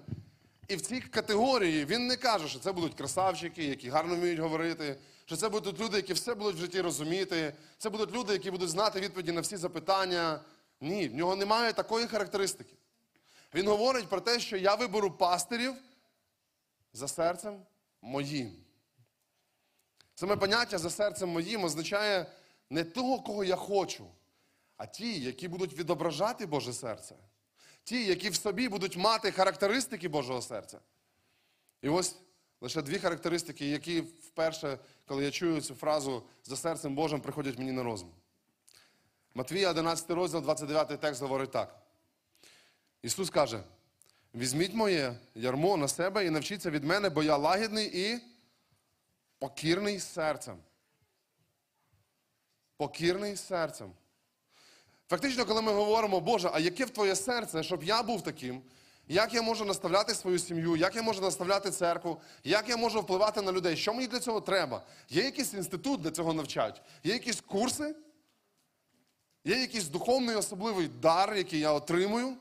І 0.68 0.76
в 0.76 0.80
цій 0.80 1.00
категорії 1.00 1.84
він 1.84 2.06
не 2.06 2.16
каже, 2.16 2.48
що 2.48 2.58
це 2.58 2.72
будуть 2.72 2.94
красавчики, 2.94 3.64
які 3.64 3.88
гарно 3.88 4.16
вміють 4.16 4.38
говорити, 4.38 4.98
що 5.24 5.36
це 5.36 5.48
будуть 5.48 5.80
люди, 5.80 5.96
які 5.96 6.12
все 6.12 6.34
будуть 6.34 6.56
в 6.56 6.58
житті 6.58 6.80
розуміти. 6.80 7.54
Це 7.78 7.90
будуть 7.90 8.12
люди, 8.14 8.32
які 8.32 8.50
будуть 8.50 8.68
знати 8.68 9.00
відповіді 9.00 9.32
на 9.32 9.40
всі 9.40 9.56
запитання. 9.56 10.40
Ні, 10.80 11.08
в 11.08 11.14
нього 11.14 11.36
немає 11.36 11.72
такої 11.72 12.06
характеристики. 12.06 12.74
Він 13.54 13.68
говорить 13.68 14.08
про 14.08 14.20
те, 14.20 14.40
що 14.40 14.56
я 14.56 14.74
виберу 14.74 15.10
пастирів 15.10 15.74
за 16.92 17.08
серцем 17.08 17.62
моїм. 18.02 18.52
Саме 20.14 20.36
поняття 20.36 20.78
за 20.78 20.90
серцем 20.90 21.28
моїм 21.28 21.64
означає 21.64 22.26
не 22.70 22.84
того, 22.84 23.20
кого 23.20 23.44
я 23.44 23.56
хочу, 23.56 24.06
а 24.76 24.86
ті, 24.86 25.20
які 25.20 25.48
будуть 25.48 25.78
відображати 25.78 26.46
Боже 26.46 26.72
серце. 26.72 27.14
Ті, 27.86 28.06
які 28.06 28.30
в 28.30 28.36
собі 28.36 28.68
будуть 28.68 28.96
мати 28.96 29.32
характеристики 29.32 30.08
Божого 30.08 30.42
серця. 30.42 30.78
І 31.82 31.88
ось 31.88 32.16
лише 32.60 32.82
дві 32.82 32.98
характеристики, 32.98 33.68
які 33.68 34.00
вперше, 34.00 34.78
коли 35.04 35.24
я 35.24 35.30
чую 35.30 35.60
цю 35.60 35.74
фразу 35.74 36.22
за 36.44 36.56
серцем 36.56 36.94
Божим, 36.94 37.20
приходять 37.20 37.58
мені 37.58 37.72
на 37.72 37.82
розум. 37.82 38.10
Матвія, 39.34 39.70
11 39.70 40.10
розділ, 40.10 40.42
29 40.42 41.00
текст 41.00 41.22
говорить 41.22 41.50
так. 41.50 41.82
Ісус 43.02 43.30
каже: 43.30 43.62
візьміть 44.34 44.74
моє 44.74 45.14
ярмо 45.34 45.76
на 45.76 45.88
себе 45.88 46.26
і 46.26 46.30
навчіться 46.30 46.70
від 46.70 46.84
мене, 46.84 47.10
бо 47.10 47.22
я 47.22 47.36
лагідний 47.36 48.10
і 48.10 48.20
покірний 49.38 50.00
серцем. 50.00 50.58
Покірний 52.76 53.36
серцем. 53.36 53.92
Фактично, 55.08 55.46
коли 55.46 55.62
ми 55.62 55.72
говоримо, 55.72 56.20
Боже, 56.20 56.50
а 56.52 56.58
яке 56.58 56.84
в 56.84 56.90
твоє 56.90 57.16
серце, 57.16 57.62
щоб 57.62 57.84
я 57.84 58.02
був 58.02 58.22
таким, 58.22 58.62
як 59.08 59.34
я 59.34 59.42
можу 59.42 59.64
наставляти 59.64 60.14
свою 60.14 60.38
сім'ю, 60.38 60.76
як 60.76 60.96
я 60.96 61.02
можу 61.02 61.20
наставляти 61.20 61.70
церкву, 61.70 62.20
як 62.44 62.68
я 62.68 62.76
можу 62.76 63.00
впливати 63.00 63.42
на 63.42 63.52
людей, 63.52 63.76
що 63.76 63.94
мені 63.94 64.06
для 64.06 64.20
цього 64.20 64.40
треба? 64.40 64.82
Є 65.08 65.24
якийсь 65.24 65.54
інститут 65.54 66.00
для 66.00 66.10
цього 66.10 66.32
навчать? 66.32 66.82
Є 67.04 67.12
якісь 67.12 67.40
курси? 67.40 67.94
Є 69.44 69.60
якийсь 69.60 69.88
духовний 69.88 70.36
особливий 70.36 70.88
дар, 70.88 71.36
який 71.36 71.60
я 71.60 71.72
отримую? 71.72 72.36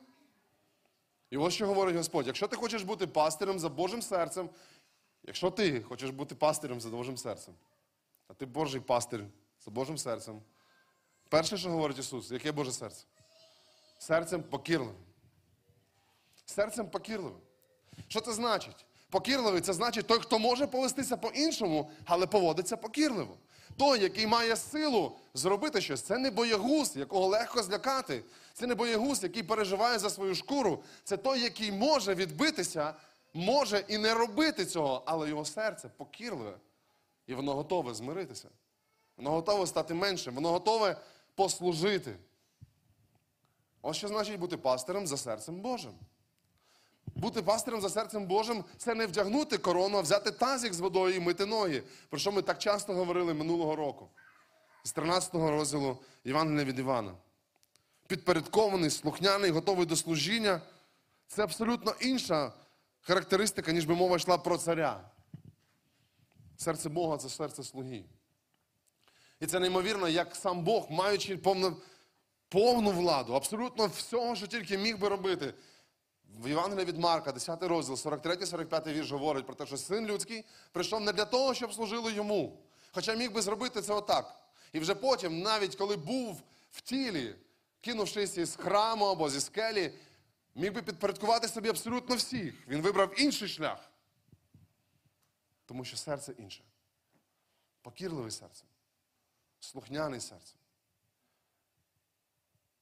І 1.30 1.38
ось 1.38 1.54
що 1.54 1.68
говорить 1.68 1.96
Господь: 1.96 2.28
якщо 2.28 2.48
ти 2.48 2.56
хочеш 2.56 2.84
бути 2.84 3.08
пастирем 3.08 3.60
за 3.60 3.70
Божим 3.70 4.02
серцем, 4.02 4.50
якщо 5.24 5.52
ти 5.52 5.82
хочеш 5.82 6.10
бути 6.10 6.36
пастирем 6.36 6.82
за 6.82 6.90
Божим 6.90 7.18
серцем, 7.18 7.54
а 8.28 8.34
ти 8.34 8.46
Божий 8.46 8.82
пастир 8.82 9.26
за 9.66 9.72
Божим 9.72 9.98
серцем. 9.98 10.42
Перше, 11.36 11.58
що 11.58 11.70
говорить 11.70 12.00
Ісус, 12.00 12.32
яке 12.32 12.52
Боже 12.52 12.72
серце? 12.72 13.06
Серцем 14.00 14.44
покірливим. 14.44 14.96
Серцем 16.46 16.90
покірливим. 16.90 17.38
Що 18.08 18.22
це 18.22 18.34
значить? 18.34 18.86
Покірливий 19.10 19.62
це 19.62 19.74
значить 19.74 20.08
той, 20.08 20.20
хто 20.20 20.40
може 20.40 20.68
повестися 20.68 21.18
по-іншому, 21.18 21.92
але 22.06 22.28
поводиться 22.28 22.78
покірливо. 22.78 23.38
Той, 23.78 24.00
який 24.00 24.28
має 24.28 24.56
силу 24.56 25.16
зробити 25.34 25.82
щось, 25.82 26.02
це 26.02 26.18
не 26.18 26.32
боягуз, 26.32 26.96
якого 26.96 27.28
легко 27.28 27.64
злякати. 27.64 28.24
Це 28.54 28.68
не 28.68 28.76
боягуз, 28.76 29.24
який 29.24 29.44
переживає 29.44 30.00
за 30.00 30.10
свою 30.10 30.36
шкуру. 30.36 30.84
Це 31.04 31.18
той, 31.18 31.42
який 31.42 31.72
може 31.72 32.16
відбитися, 32.16 32.94
може 33.34 33.86
і 33.88 33.98
не 33.98 34.14
робити 34.14 34.66
цього, 34.66 35.04
але 35.06 35.30
його 35.30 35.46
серце 35.46 35.90
покірливе. 35.98 36.58
І 37.28 37.34
воно 37.34 37.54
готове 37.54 37.94
змиритися. 37.94 38.50
Воно 39.18 39.32
готове 39.32 39.68
стати 39.68 39.94
меншим, 39.94 40.36
воно 40.36 40.50
готове 40.50 40.98
послужити. 41.36 42.18
Ось 43.82 43.98
що 43.98 44.08
значить 44.08 44.40
бути 44.40 44.58
пастирем 44.58 45.08
за 45.08 45.18
серцем 45.18 45.62
Божим. 45.62 45.94
Бути 47.16 47.42
пастирем 47.42 47.82
за 47.82 47.90
серцем 47.90 48.26
Божим 48.26 48.64
це 48.78 48.96
не 48.96 49.06
вдягнути 49.06 49.58
корону, 49.58 49.98
а 49.98 50.02
взяти 50.02 50.32
тазик 50.32 50.74
з 50.74 50.80
водою 50.80 51.16
і 51.16 51.20
мити 51.20 51.46
ноги, 51.46 51.84
про 52.10 52.20
що 52.20 52.32
ми 52.32 52.42
так 52.42 52.58
часто 52.58 52.94
говорили 52.94 53.34
минулого 53.34 53.76
року. 53.76 54.10
З 54.84 54.96
13-го 54.96 55.52
розділу 55.52 55.98
Євангелія 56.24 56.64
від 56.66 56.80
Івана. 56.80 57.16
підпорядкований, 58.08 58.90
слухняний, 58.90 59.52
готовий 59.52 59.86
до 59.86 59.96
служіння. 59.96 60.62
Це 61.28 61.44
абсолютно 61.44 61.94
інша 62.00 62.54
характеристика, 63.02 63.72
ніж 63.72 63.86
би 63.86 63.96
мова 63.96 64.16
йшла 64.16 64.38
про 64.38 64.58
царя. 64.58 65.12
Серце 66.58 66.90
Бога 66.90 67.18
це 67.18 67.30
серце 67.30 67.64
слуги. 67.64 68.06
І 69.40 69.46
це 69.46 69.60
неймовірно, 69.60 70.08
як 70.08 70.36
сам 70.36 70.64
Бог, 70.64 70.88
маючи 70.90 71.38
повну, 71.38 71.78
повну 72.50 72.92
владу, 72.92 73.34
абсолютно 73.34 73.88
всього, 73.88 74.36
що 74.36 74.48
тільки 74.48 74.78
міг 74.78 74.98
би 74.98 75.10
робити. 75.10 75.54
В 76.40 76.48
Євангелії 76.48 76.86
від 76.86 76.98
Марка, 76.98 77.32
10 77.32 77.64
розділ, 77.64 77.96
43-45 77.96 78.94
вірш 78.94 79.12
говорить 79.12 79.46
про 79.46 79.56
те, 79.56 79.66
що 79.66 79.78
син 79.78 80.06
людський 80.06 80.46
прийшов 80.72 81.02
не 81.02 81.12
для 81.12 81.26
того, 81.26 81.54
щоб 81.54 81.74
служили 81.74 82.14
йому. 82.14 82.58
Хоча 82.92 83.16
міг 83.16 83.32
би 83.32 83.42
зробити 83.42 83.82
це 83.82 83.94
отак. 83.94 84.36
І 84.74 84.80
вже 84.80 84.96
потім, 84.96 85.42
навіть 85.42 85.76
коли 85.76 85.96
був 85.98 86.42
в 86.72 86.82
тілі, 86.82 87.36
кинувшись 87.82 88.38
із 88.38 88.56
храму 88.56 89.06
або 89.06 89.30
зі 89.30 89.42
скелі, 89.42 89.94
міг 90.56 90.74
би 90.74 90.82
підпорядкувати 90.82 91.48
собі 91.48 91.70
абсолютно 91.70 92.16
всіх. 92.16 92.68
Він 92.68 92.82
вибрав 92.82 93.22
інший 93.22 93.48
шлях. 93.48 93.92
Тому 95.66 95.86
що 95.86 95.98
серце 95.98 96.34
інше. 96.38 96.64
Покірливе 97.82 98.32
серце, 98.32 98.64
слухняне 99.66 100.20
серце. 100.20 100.56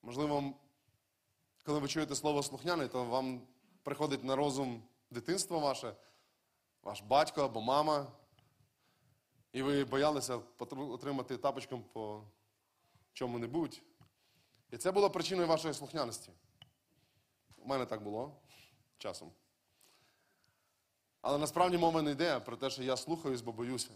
Можливо, 0.02 0.54
коли 1.64 1.80
ви 1.80 1.88
чуєте 1.88 2.16
слово 2.16 2.44
слухняний, 2.44 2.88
то 2.88 3.06
вам 3.06 3.48
приходить 3.84 4.24
на 4.24 4.36
розум 4.36 4.84
дитинство 5.10 5.60
ваше, 5.60 5.96
ваш 6.84 7.02
батько 7.02 7.42
або 7.42 7.62
мама, 7.62 8.12
і 9.52 9.62
ви 9.62 9.86
боялися 9.86 10.40
отримати 10.60 11.38
тапочком 11.38 11.84
по 11.84 12.24
чому-небудь. 13.14 13.82
І 14.72 14.78
це 14.78 14.92
було 14.92 15.10
причиною 15.10 15.48
вашої 15.48 15.74
слухняності. 15.74 16.32
У 17.58 17.68
мене 17.68 17.86
так 17.86 18.04
було 18.04 18.36
часом. 18.98 19.32
Але 21.22 21.38
насправді 21.38 21.78
мова 21.78 22.02
не 22.02 22.12
йде 22.12 22.40
про 22.40 22.58
те, 22.58 22.70
що 22.70 22.84
я 22.84 22.98
слухаюсь, 22.98 23.42
бо 23.42 23.52
боюся. 23.52 23.92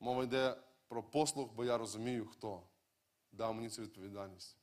Мова 0.00 0.24
йде 0.24 0.56
про 0.90 1.02
послух, 1.02 1.52
бо 1.56 1.64
я 1.64 1.78
розумію, 1.78 2.26
хто 2.26 2.62
дав 3.32 3.54
мені 3.54 3.68
цю 3.68 3.82
відповідальність. 3.82 4.56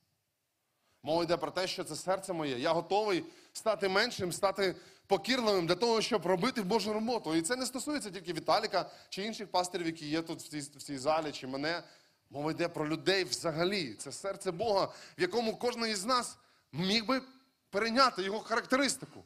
Мова 1.02 1.22
йде 1.22 1.36
про 1.36 1.50
те, 1.50 1.66
що 1.66 1.84
це 1.84 1.96
серце 1.96 2.32
моє. 2.32 2.58
Я 2.58 2.72
готовий 2.72 3.24
стати 3.52 3.88
меншим, 3.88 4.32
стати 4.32 4.76
покірливим 5.06 5.66
для 5.66 5.74
того, 5.74 6.00
щоб 6.00 6.26
робити 6.26 6.62
Божу 6.62 6.92
роботу. 6.92 7.34
І 7.34 7.42
це 7.42 7.56
не 7.56 7.66
стосується 7.66 8.10
тільки 8.10 8.32
Віталіка 8.32 8.90
чи 9.08 9.22
інших 9.22 9.50
пастирів, 9.50 9.86
які 9.86 10.08
є 10.08 10.22
тут 10.22 10.40
в 10.40 10.48
цій, 10.48 10.60
в 10.60 10.82
цій 10.82 10.98
залі, 10.98 11.32
чи 11.32 11.46
мене. 11.46 11.82
Мова 12.30 12.50
йде 12.50 12.68
про 12.68 12.88
людей 12.88 13.24
взагалі. 13.24 13.94
Це 13.94 14.12
серце 14.12 14.50
Бога, 14.50 14.84
в 15.18 15.20
якому 15.20 15.56
кожен 15.56 15.86
із 15.86 16.04
нас 16.04 16.38
міг 16.72 17.06
би 17.06 17.22
перейняти 17.70 18.22
його 18.22 18.40
характеристику. 18.40 19.24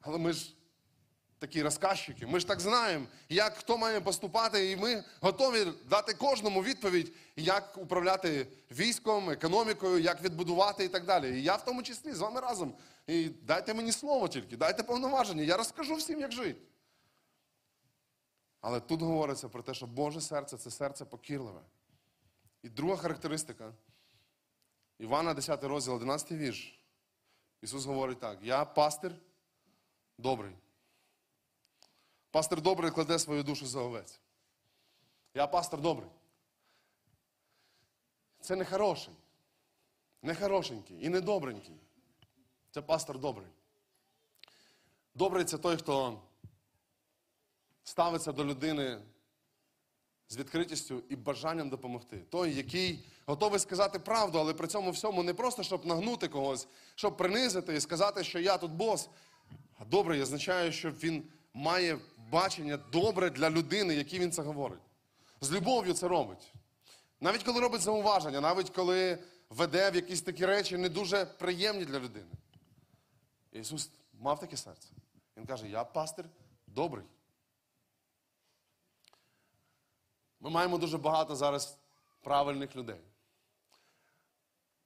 Але 0.00 0.18
ми 0.18 0.32
ж 0.32 0.54
такі 1.38 1.62
розказчики, 1.62 2.26
ми 2.26 2.40
ж 2.40 2.46
так 2.46 2.60
знаємо, 2.60 3.06
як 3.28 3.56
хто 3.56 3.78
має 3.78 4.00
поступати, 4.00 4.70
і 4.70 4.76
ми 4.76 5.04
готові 5.20 5.66
дати 5.90 6.14
кожному 6.14 6.62
відповідь, 6.62 7.12
як 7.36 7.78
управляти 7.78 8.46
військом, 8.70 9.30
економікою, 9.30 9.98
як 9.98 10.22
відбудувати 10.22 10.84
і 10.84 10.88
так 10.88 11.04
далі. 11.04 11.38
І 11.38 11.42
я 11.42 11.56
в 11.56 11.64
тому 11.64 11.82
числі 11.82 12.12
з 12.12 12.20
вами 12.20 12.40
разом. 12.40 12.74
І 13.06 13.28
дайте 13.28 13.74
мені 13.74 13.92
слово 13.92 14.28
тільки, 14.28 14.56
дайте 14.56 14.82
повноваження, 14.82 15.42
я 15.42 15.56
розкажу 15.56 15.94
всім, 15.94 16.20
як 16.20 16.32
жити. 16.32 16.60
Але 18.60 18.80
тут 18.80 19.02
говориться 19.02 19.48
про 19.48 19.62
те, 19.62 19.74
що 19.74 19.86
Боже 19.86 20.20
серце 20.20 20.56
це 20.56 20.70
серце 20.70 21.04
покірливе. 21.04 21.60
І 22.62 22.68
друга 22.68 22.96
характеристика. 22.96 23.72
Івана, 24.98 25.34
10 25.34 25.64
розділ, 25.64 25.94
11 25.94 26.32
вірш. 26.32 26.80
Ісус 27.62 27.84
говорить 27.84 28.20
так: 28.20 28.38
Я 28.42 28.64
пастир 28.64 29.14
добрий. 30.18 30.52
Пастир 32.34 32.60
добрий 32.60 32.90
кладе 32.90 33.18
свою 33.18 33.42
душу 33.42 33.66
за 33.66 33.80
овець. 33.80 34.20
Я 35.34 35.46
пастир 35.46 35.80
добрий. 35.80 36.10
Це 38.40 38.56
не 38.56 38.64
хороший, 38.64 39.14
не 40.22 40.34
хорошенький 40.34 41.04
і 41.06 41.08
не 41.08 41.20
добренький. 41.20 41.76
Це 42.70 42.82
пастор 42.82 43.18
добрий. 43.18 43.46
Добрий 45.14 45.44
це 45.44 45.58
той, 45.58 45.76
хто 45.76 46.20
ставиться 47.84 48.32
до 48.32 48.44
людини 48.44 49.02
з 50.28 50.36
відкритістю 50.36 51.02
і 51.08 51.16
бажанням 51.16 51.68
допомогти. 51.70 52.18
Той, 52.18 52.54
який 52.54 53.06
готовий 53.26 53.60
сказати 53.60 53.98
правду, 53.98 54.38
але 54.38 54.54
при 54.54 54.66
цьому 54.66 54.90
всьому 54.90 55.22
не 55.22 55.34
просто, 55.34 55.62
щоб 55.62 55.86
нагнути 55.86 56.28
когось, 56.28 56.68
щоб 56.94 57.16
принизити 57.16 57.76
і 57.76 57.80
сказати, 57.80 58.24
що 58.24 58.38
я 58.38 58.58
тут 58.58 58.72
бос. 58.72 59.08
А 59.78 59.84
добрий 59.84 60.22
означає, 60.22 60.72
що 60.72 60.90
він 60.90 61.30
має 61.54 61.98
бачення 62.30 62.76
добре 62.76 63.30
для 63.30 63.50
людини, 63.50 63.94
якій 63.94 64.18
він 64.18 64.32
це 64.32 64.42
говорить. 64.42 64.80
З 65.40 65.52
любов'ю 65.52 65.94
це 65.94 66.08
робить. 66.08 66.52
Навіть 67.20 67.42
коли 67.42 67.60
робить 67.60 67.80
зауваження, 67.80 68.40
навіть 68.40 68.70
коли 68.70 69.18
веде 69.50 69.90
в 69.90 69.94
якісь 69.94 70.22
такі 70.22 70.46
речі 70.46 70.76
не 70.76 70.88
дуже 70.88 71.26
приємні 71.26 71.84
для 71.84 71.98
людини. 71.98 72.30
Ісус 73.52 73.90
мав 74.12 74.40
таке 74.40 74.56
серце. 74.56 74.88
Він 75.36 75.46
каже: 75.46 75.68
Я 75.68 75.84
пастир 75.84 76.24
добрий. 76.66 77.04
Ми 80.40 80.50
маємо 80.50 80.78
дуже 80.78 80.98
багато 80.98 81.36
зараз 81.36 81.78
правильних 82.22 82.76
людей. 82.76 83.00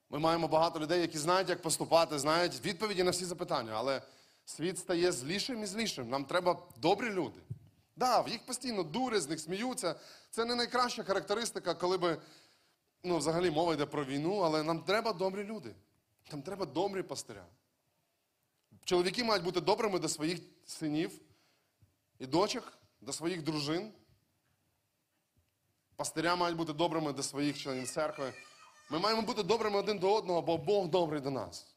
Ми 0.09 0.19
маємо 0.19 0.47
багато 0.47 0.79
людей, 0.79 1.01
які 1.01 1.17
знають, 1.17 1.49
як 1.49 1.61
поступати, 1.61 2.19
знають 2.19 2.65
відповіді 2.65 3.03
на 3.03 3.11
всі 3.11 3.25
запитання, 3.25 3.71
але 3.75 4.01
світ 4.49 4.79
стає 4.79 5.11
злішим 5.11 5.63
і 5.63 5.65
злішим. 5.65 6.09
Нам 6.09 6.25
треба 6.25 6.67
добрі 6.77 7.09
люди. 7.09 7.39
Да, 7.95 8.25
їх 8.27 8.45
постійно 8.45 8.83
дури, 8.83 9.19
з 9.19 9.29
них 9.29 9.39
сміються. 9.39 9.95
Це 10.31 10.45
не 10.45 10.55
найкраща 10.55 11.03
характеристика, 11.03 11.73
коли 11.73 11.97
би 11.97 12.21
ну, 13.03 13.17
взагалі 13.17 13.51
мова 13.51 13.73
йде 13.73 13.85
про 13.85 14.05
війну, 14.05 14.39
але 14.39 14.63
нам 14.63 14.83
треба 14.83 15.13
добрі 15.13 15.43
люди. 15.43 15.75
Нам 16.31 16.41
треба 16.41 16.65
добрі 16.65 17.03
пастиря. 17.03 17.45
Чоловіки 18.85 19.23
мають 19.23 19.43
бути 19.43 19.61
добрими 19.61 19.99
до 19.99 20.09
своїх 20.09 20.39
синів 20.65 21.21
і 22.19 22.25
дочок, 22.25 22.73
до 23.01 23.13
своїх 23.13 23.43
дружин. 23.43 23.93
Пастиря 25.95 26.35
мають 26.35 26.57
бути 26.57 26.73
добрими 26.73 27.13
до 27.13 27.23
своїх 27.23 27.59
членів 27.59 27.89
церкви. 27.89 28.33
Ми 28.89 28.99
маємо 28.99 29.21
бути 29.21 29.43
добрими 29.43 29.79
один 29.79 29.99
до 29.99 30.15
одного, 30.15 30.41
бо 30.41 30.57
Бог 30.57 30.87
добрий 30.87 31.21
до 31.21 31.31
нас. 31.31 31.68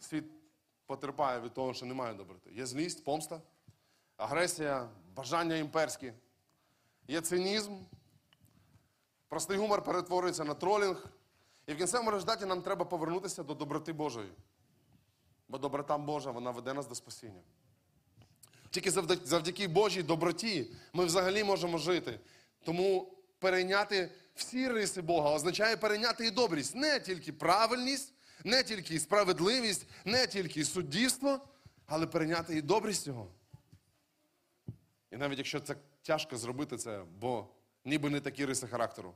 Світ 0.00 0.24
потерпає 0.86 1.40
від 1.40 1.54
того, 1.54 1.74
що 1.74 1.86
немає 1.86 2.14
доброти. 2.14 2.50
Є 2.52 2.66
злість, 2.66 3.04
помста, 3.04 3.40
агресія, 4.16 4.88
бажання 5.14 5.56
імперські, 5.56 6.12
є 7.08 7.20
цинізм, 7.20 7.76
простий 9.28 9.56
гумор 9.56 9.84
перетворюється 9.84 10.44
на 10.44 10.54
тролінг. 10.54 11.06
І 11.66 11.72
в 11.72 11.76
кінцевому 11.76 12.10
результаті 12.10 12.46
нам 12.46 12.62
треба 12.62 12.84
повернутися 12.84 13.42
до 13.42 13.54
доброти 13.54 13.92
Божої. 13.92 14.32
Бо 15.48 15.58
доброта 15.58 15.98
Божа, 15.98 16.30
вона 16.30 16.50
веде 16.50 16.74
нас 16.74 16.86
до 16.86 16.94
спасіння. 16.94 17.40
Тільки 18.70 18.90
завдяки, 19.24 19.68
Божій 19.68 20.02
доброті 20.02 20.70
ми 20.92 21.04
взагалі 21.04 21.44
можемо 21.44 21.78
жити. 21.78 22.20
Тому 22.64 23.14
перейняти 23.38 24.12
всі 24.34 24.68
риси 24.68 25.02
Бога 25.02 25.30
означає 25.30 25.76
перейняти 25.76 26.26
і 26.26 26.30
добрість. 26.30 26.74
Не 26.74 27.00
тільки 27.00 27.32
правильність, 27.32 28.12
не 28.44 28.62
тільки 28.62 29.00
справедливість, 29.00 29.86
не 30.04 30.26
тільки 30.26 30.64
суддівство, 30.64 31.40
але 31.86 32.06
перейняти 32.06 32.56
і 32.56 32.62
добрість 32.62 33.06
Його. 33.06 33.28
І 35.10 35.16
навіть 35.16 35.38
якщо 35.38 35.60
це 35.60 35.76
тяжко 36.02 36.36
зробити 36.36 36.76
це, 36.76 37.04
бо 37.20 37.48
ніби 37.84 38.10
не 38.10 38.20
такі 38.20 38.44
риси 38.44 38.66
характеру. 38.66 39.14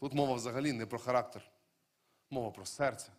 Тут 0.00 0.14
мова 0.14 0.34
взагалі 0.34 0.72
не 0.72 0.86
про 0.86 0.98
характер, 0.98 1.50
мова 2.30 2.50
про 2.50 2.66
серце. 2.66 3.12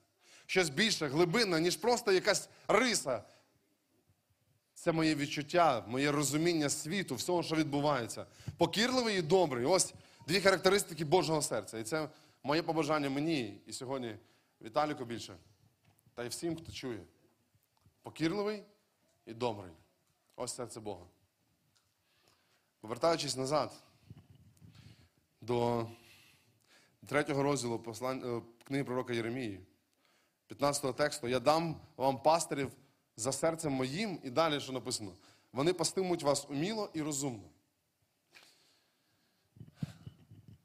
Щось 0.45 0.69
більше, 0.69 1.07
глибинне, 1.07 1.61
ніж 1.61 1.75
просто 1.75 2.11
якась 2.11 2.49
риса. 2.67 3.23
Це 4.73 4.91
моє 4.91 5.15
відчуття, 5.15 5.83
моє 5.87 6.11
розуміння 6.11 6.69
світу, 6.69 7.15
всього, 7.15 7.43
що 7.43 7.55
відбувається. 7.55 8.25
Покірливий 8.57 9.17
і 9.17 9.21
добрий. 9.21 9.65
Ось 9.65 9.93
дві 10.27 10.41
характеристики 10.41 11.05
Божого 11.05 11.41
серця. 11.41 11.79
І 11.79 11.83
це 11.83 12.09
моє 12.43 12.63
побажання 12.63 13.09
мені 13.09 13.61
і 13.65 13.73
сьогодні 13.73 14.15
Віталіку 14.63 15.05
більше. 15.05 15.37
Та 16.13 16.23
й 16.23 16.27
всім, 16.27 16.55
хто 16.55 16.71
чує. 16.71 17.03
Покірливий 18.01 18.63
і 19.25 19.33
добрий. 19.33 19.71
Ось 20.35 20.55
серце 20.55 20.79
Бога. 20.79 21.05
Повертаючись 22.79 23.37
назад 23.37 23.73
до 25.41 25.87
третього 27.07 27.43
розділу 27.43 27.83
е, 28.03 28.41
книги 28.63 28.83
пророка 28.83 29.13
Єремії, 29.13 29.65
15 30.47 30.95
тексту, 30.95 31.27
я 31.27 31.39
дам 31.39 31.81
вам 31.97 32.21
пастирів 32.21 32.71
за 33.15 33.31
серцем 33.31 33.73
моїм, 33.73 34.19
і 34.23 34.29
далі, 34.29 34.59
що 34.59 34.71
написано, 34.71 35.13
вони 35.53 35.73
пастимуть 35.73 36.23
вас 36.23 36.47
уміло 36.49 36.89
і 36.93 37.01
розумно. 37.01 37.49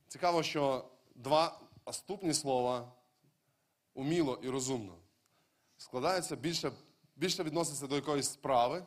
Цікаво, 0.09 0.43
що 0.43 0.91
два 1.15 1.61
наступні 1.87 2.35
слова 2.35 2.93
уміло 3.97 4.39
і 4.43 4.49
розумно 4.49 4.99
складаються 5.77 6.37
більше, 6.37 6.73
більше 7.17 7.43
відноситься 7.43 7.87
до 7.87 7.95
якоїсь 7.95 8.31
справи, 8.31 8.85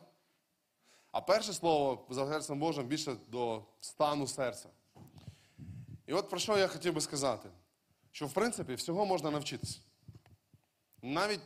а 1.12 1.20
перше 1.20 1.52
слово 1.52 2.06
за 2.10 2.26
серцем 2.26 2.58
Божим 2.58 2.86
більше 2.86 3.16
до 3.28 3.64
стану 3.80 4.26
серця. 4.26 4.68
І 6.06 6.12
от 6.12 6.30
про 6.30 6.38
що 6.38 6.58
я 6.58 6.68
хотів 6.68 6.94
би 6.94 7.00
сказати, 7.00 7.48
що 8.10 8.26
в 8.26 8.32
принципі 8.32 8.74
всього 8.74 9.06
можна 9.06 9.30
навчитися. 9.30 9.80
Навіть 11.02 11.40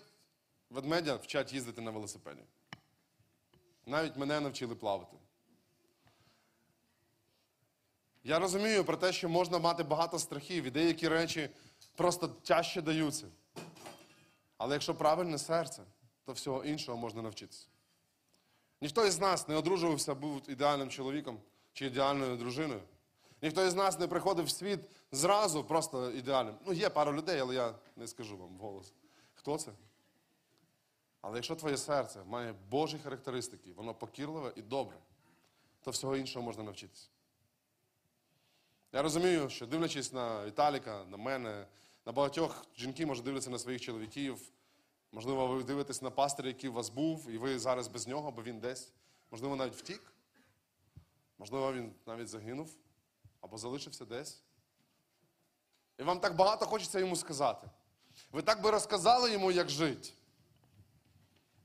ведмедя 0.70 1.16
вчать 1.16 1.52
їздити 1.52 1.80
на 1.80 1.90
велосипеді. 1.90 2.42
Навіть 3.86 4.16
мене 4.16 4.40
навчили 4.40 4.74
плавати. 4.74 5.16
Я 8.24 8.38
розумію 8.38 8.84
про 8.84 8.96
те, 8.96 9.12
що 9.12 9.28
можна 9.28 9.58
мати 9.58 9.82
багато 9.82 10.18
страхів, 10.18 10.64
і 10.64 10.70
деякі 10.70 11.08
речі 11.08 11.50
просто 11.96 12.28
тяжче 12.28 12.82
даються. 12.82 13.26
Але 14.58 14.74
якщо 14.74 14.94
правильне 14.94 15.38
серце, 15.38 15.82
то 16.24 16.32
всього 16.32 16.64
іншого 16.64 16.98
можна 16.98 17.22
навчитися. 17.22 17.66
Ніхто 18.80 19.06
із 19.06 19.20
нас 19.20 19.48
не 19.48 19.56
одружувався, 19.56 20.14
був 20.14 20.50
ідеальним 20.50 20.90
чоловіком 20.90 21.38
чи 21.72 21.86
ідеальною 21.86 22.36
дружиною. 22.36 22.80
Ніхто 23.42 23.66
із 23.66 23.74
нас 23.74 23.98
не 23.98 24.08
приходив 24.08 24.44
в 24.44 24.50
світ 24.50 24.80
зразу 25.12 25.64
просто 25.64 26.10
ідеальним. 26.10 26.54
Ну, 26.66 26.72
є 26.72 26.90
пара 26.90 27.12
людей, 27.12 27.40
але 27.40 27.54
я 27.54 27.74
не 27.96 28.06
скажу 28.06 28.36
вам 28.36 28.56
вголос. 28.56 28.92
Хто 29.34 29.58
це? 29.58 29.72
Але 31.20 31.34
якщо 31.36 31.56
твоє 31.56 31.76
серце 31.76 32.24
має 32.26 32.54
Божі 32.70 32.98
характеристики, 32.98 33.72
воно 33.72 33.94
покірливе 33.94 34.52
і 34.56 34.62
добре, 34.62 34.96
то 35.82 35.90
всього 35.90 36.16
іншого 36.16 36.44
можна 36.44 36.62
навчитися. 36.62 37.08
Я 38.92 39.02
розумію, 39.02 39.50
що 39.50 39.66
дивлячись 39.66 40.12
на 40.12 40.46
Віталіка, 40.46 41.04
на 41.04 41.16
мене, 41.16 41.66
на 42.06 42.12
багатьох 42.12 42.66
жінки, 42.76 43.06
може, 43.06 43.22
дивляться 43.22 43.50
на 43.50 43.58
своїх 43.58 43.80
чоловіків. 43.80 44.40
Можливо, 45.12 45.46
ви 45.46 45.64
дивитесь 45.64 46.02
на 46.02 46.10
пастиря, 46.10 46.48
який 46.48 46.70
у 46.70 46.72
вас 46.72 46.88
був, 46.88 47.30
і 47.30 47.38
ви 47.38 47.58
зараз 47.58 47.88
без 47.88 48.06
нього, 48.06 48.30
бо 48.30 48.42
він 48.42 48.60
десь. 48.60 48.92
Можливо, 49.30 49.56
навіть 49.56 49.74
втік. 49.74 50.12
Можливо, 51.38 51.72
він 51.72 51.92
навіть 52.06 52.28
загинув 52.28 52.76
або 53.40 53.58
залишився 53.58 54.04
десь. 54.04 54.42
І 55.98 56.02
вам 56.02 56.20
так 56.20 56.36
багато 56.36 56.66
хочеться 56.66 56.98
йому 56.98 57.16
сказати. 57.16 57.70
Ви 58.32 58.42
так 58.42 58.62
би 58.62 58.70
розказали 58.70 59.32
йому, 59.32 59.52
як 59.52 59.70
жити. 59.70 60.10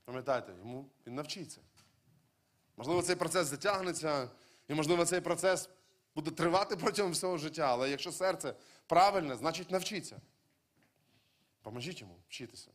Пам'ятайте, 0.04 0.52
йому 0.58 0.90
він 1.06 1.14
навчиться. 1.14 1.60
Можливо, 2.76 3.02
цей 3.02 3.16
процес 3.16 3.46
затягнеться, 3.46 4.30
і, 4.68 4.74
можливо, 4.74 5.04
цей 5.04 5.20
процес 5.20 5.68
буде 6.20 6.36
тривати 6.36 6.76
протягом 6.76 7.12
всього 7.12 7.38
життя. 7.38 7.62
Але 7.62 7.90
якщо 7.90 8.12
серце 8.12 8.54
правильне, 8.86 9.36
значить 9.36 9.70
навчіться. 9.70 10.20
Поможіть 11.62 12.00
йому 12.00 12.16
вчитися. 12.28 12.70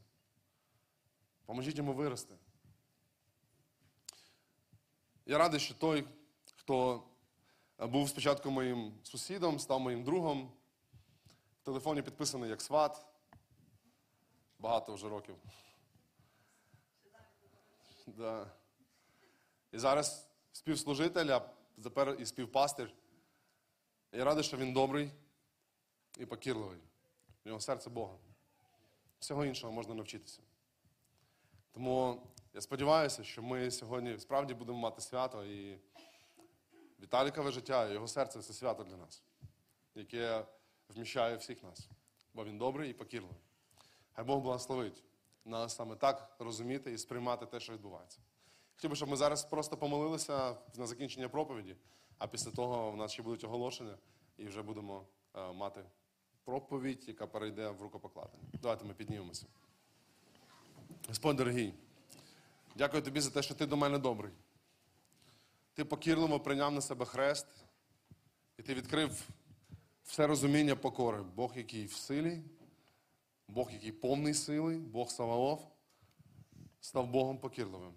Поможіть 1.46 1.78
йому 1.78 1.94
вирости. 1.94 2.36
Я 5.26 5.38
радий, 5.38 5.60
що 5.60 5.74
той, 5.74 6.08
хто 6.56 7.04
був 7.80 8.10
спочатку 8.10 8.52
моїм 8.52 8.94
сусідом, 9.04 9.60
став 9.60 9.80
моїм 9.80 10.04
другом. 10.04 10.52
В 11.62 11.66
телефоні 11.66 12.02
підписаний 12.02 12.50
як 12.50 12.62
сват. 12.62 13.06
Багато 14.60 14.94
вже 14.94 15.10
років. 15.10 15.36
Да. 18.08 18.52
І 19.72 19.78
зараз 19.78 20.30
співслужитель, 20.52 21.40
і 22.20 22.26
співпастир. 22.26 22.94
Я 24.16 24.24
радий, 24.24 24.44
що 24.44 24.58
він 24.58 24.74
добрий 24.74 25.12
і 26.18 26.26
покірливий. 26.26 26.80
У 27.46 27.50
нього 27.50 27.60
серце 27.62 27.90
Бога. 27.90 28.18
Всього 29.20 29.46
іншого 29.46 29.74
можна 29.74 29.94
навчитися. 29.94 30.42
Тому 31.72 32.22
я 32.54 32.62
сподіваюся, 32.62 33.24
що 33.24 33.44
ми 33.44 33.72
сьогодні 33.72 34.20
справді 34.20 34.54
будемо 34.54 34.78
мати 34.78 35.02
свято 35.02 35.46
і 35.46 35.80
Віталікове 37.00 37.52
життя, 37.52 37.90
і 37.90 37.94
його 37.94 38.08
серце 38.08 38.42
це 38.42 38.54
свято 38.54 38.84
для 38.84 38.98
нас, 38.98 39.24
яке 39.96 40.46
вміщає 40.90 41.36
всіх 41.36 41.64
нас. 41.64 41.90
Бо 42.34 42.46
він 42.46 42.58
добрий 42.58 42.92
і 42.92 42.94
покірливий. 42.94 43.42
Хай 44.12 44.26
Бог 44.26 44.42
благословить 44.42 45.04
нас 45.46 45.76
саме 45.76 45.96
так 45.96 46.36
розуміти 46.40 46.94
і 46.94 46.98
сприймати 46.98 47.46
те, 47.46 47.60
що 47.60 47.74
відбувається. 47.74 48.20
Хотів 48.76 48.90
би, 48.90 48.96
щоб 48.96 49.10
ми 49.10 49.16
зараз 49.16 49.46
просто 49.46 49.78
помолилися 49.78 50.58
на 50.76 50.88
закінчення 50.88 51.30
проповіді, 51.30 51.76
а 52.18 52.28
після 52.28 52.52
того 52.52 52.92
в 52.92 52.98
нас 52.98 53.12
ще 53.12 53.24
будуть 53.24 53.44
оголошення, 53.44 53.98
і 54.38 54.46
вже 54.46 54.62
будемо 54.62 55.06
е, 55.36 55.54
мати 55.54 55.84
проповідь, 56.44 57.04
яка 57.08 57.28
перейде 57.28 57.70
в 57.70 57.82
рукопокладення. 57.82 58.44
Давайте 58.62 58.86
ми 58.86 58.94
піднімемося. 58.94 59.46
Господь 61.08 61.36
дорогий, 61.36 61.74
дякую 62.76 63.04
тобі 63.04 63.20
за 63.20 63.30
те, 63.30 63.42
що 63.42 63.56
ти 63.56 63.66
до 63.66 63.78
мене 63.78 63.98
добрий. 63.98 64.32
Ти 65.74 65.86
покірливо 65.86 66.40
прийняв 66.40 66.72
на 66.72 66.82
себе 66.82 67.06
хрест, 67.06 67.48
і 68.58 68.64
ти 68.64 68.74
відкрив 68.74 69.28
все 70.04 70.28
розуміння 70.28 70.76
покори. 70.76 71.24
Бог, 71.36 71.58
який 71.58 71.86
в 71.86 71.94
силі, 71.94 72.42
Бог, 73.48 73.72
який 73.72 73.92
повний 73.92 74.34
сили, 74.34 74.78
Бог 74.78 75.10
Саваоф, 75.10 75.64
став 76.82 77.08
Богом 77.08 77.38
покірливим. 77.38 77.94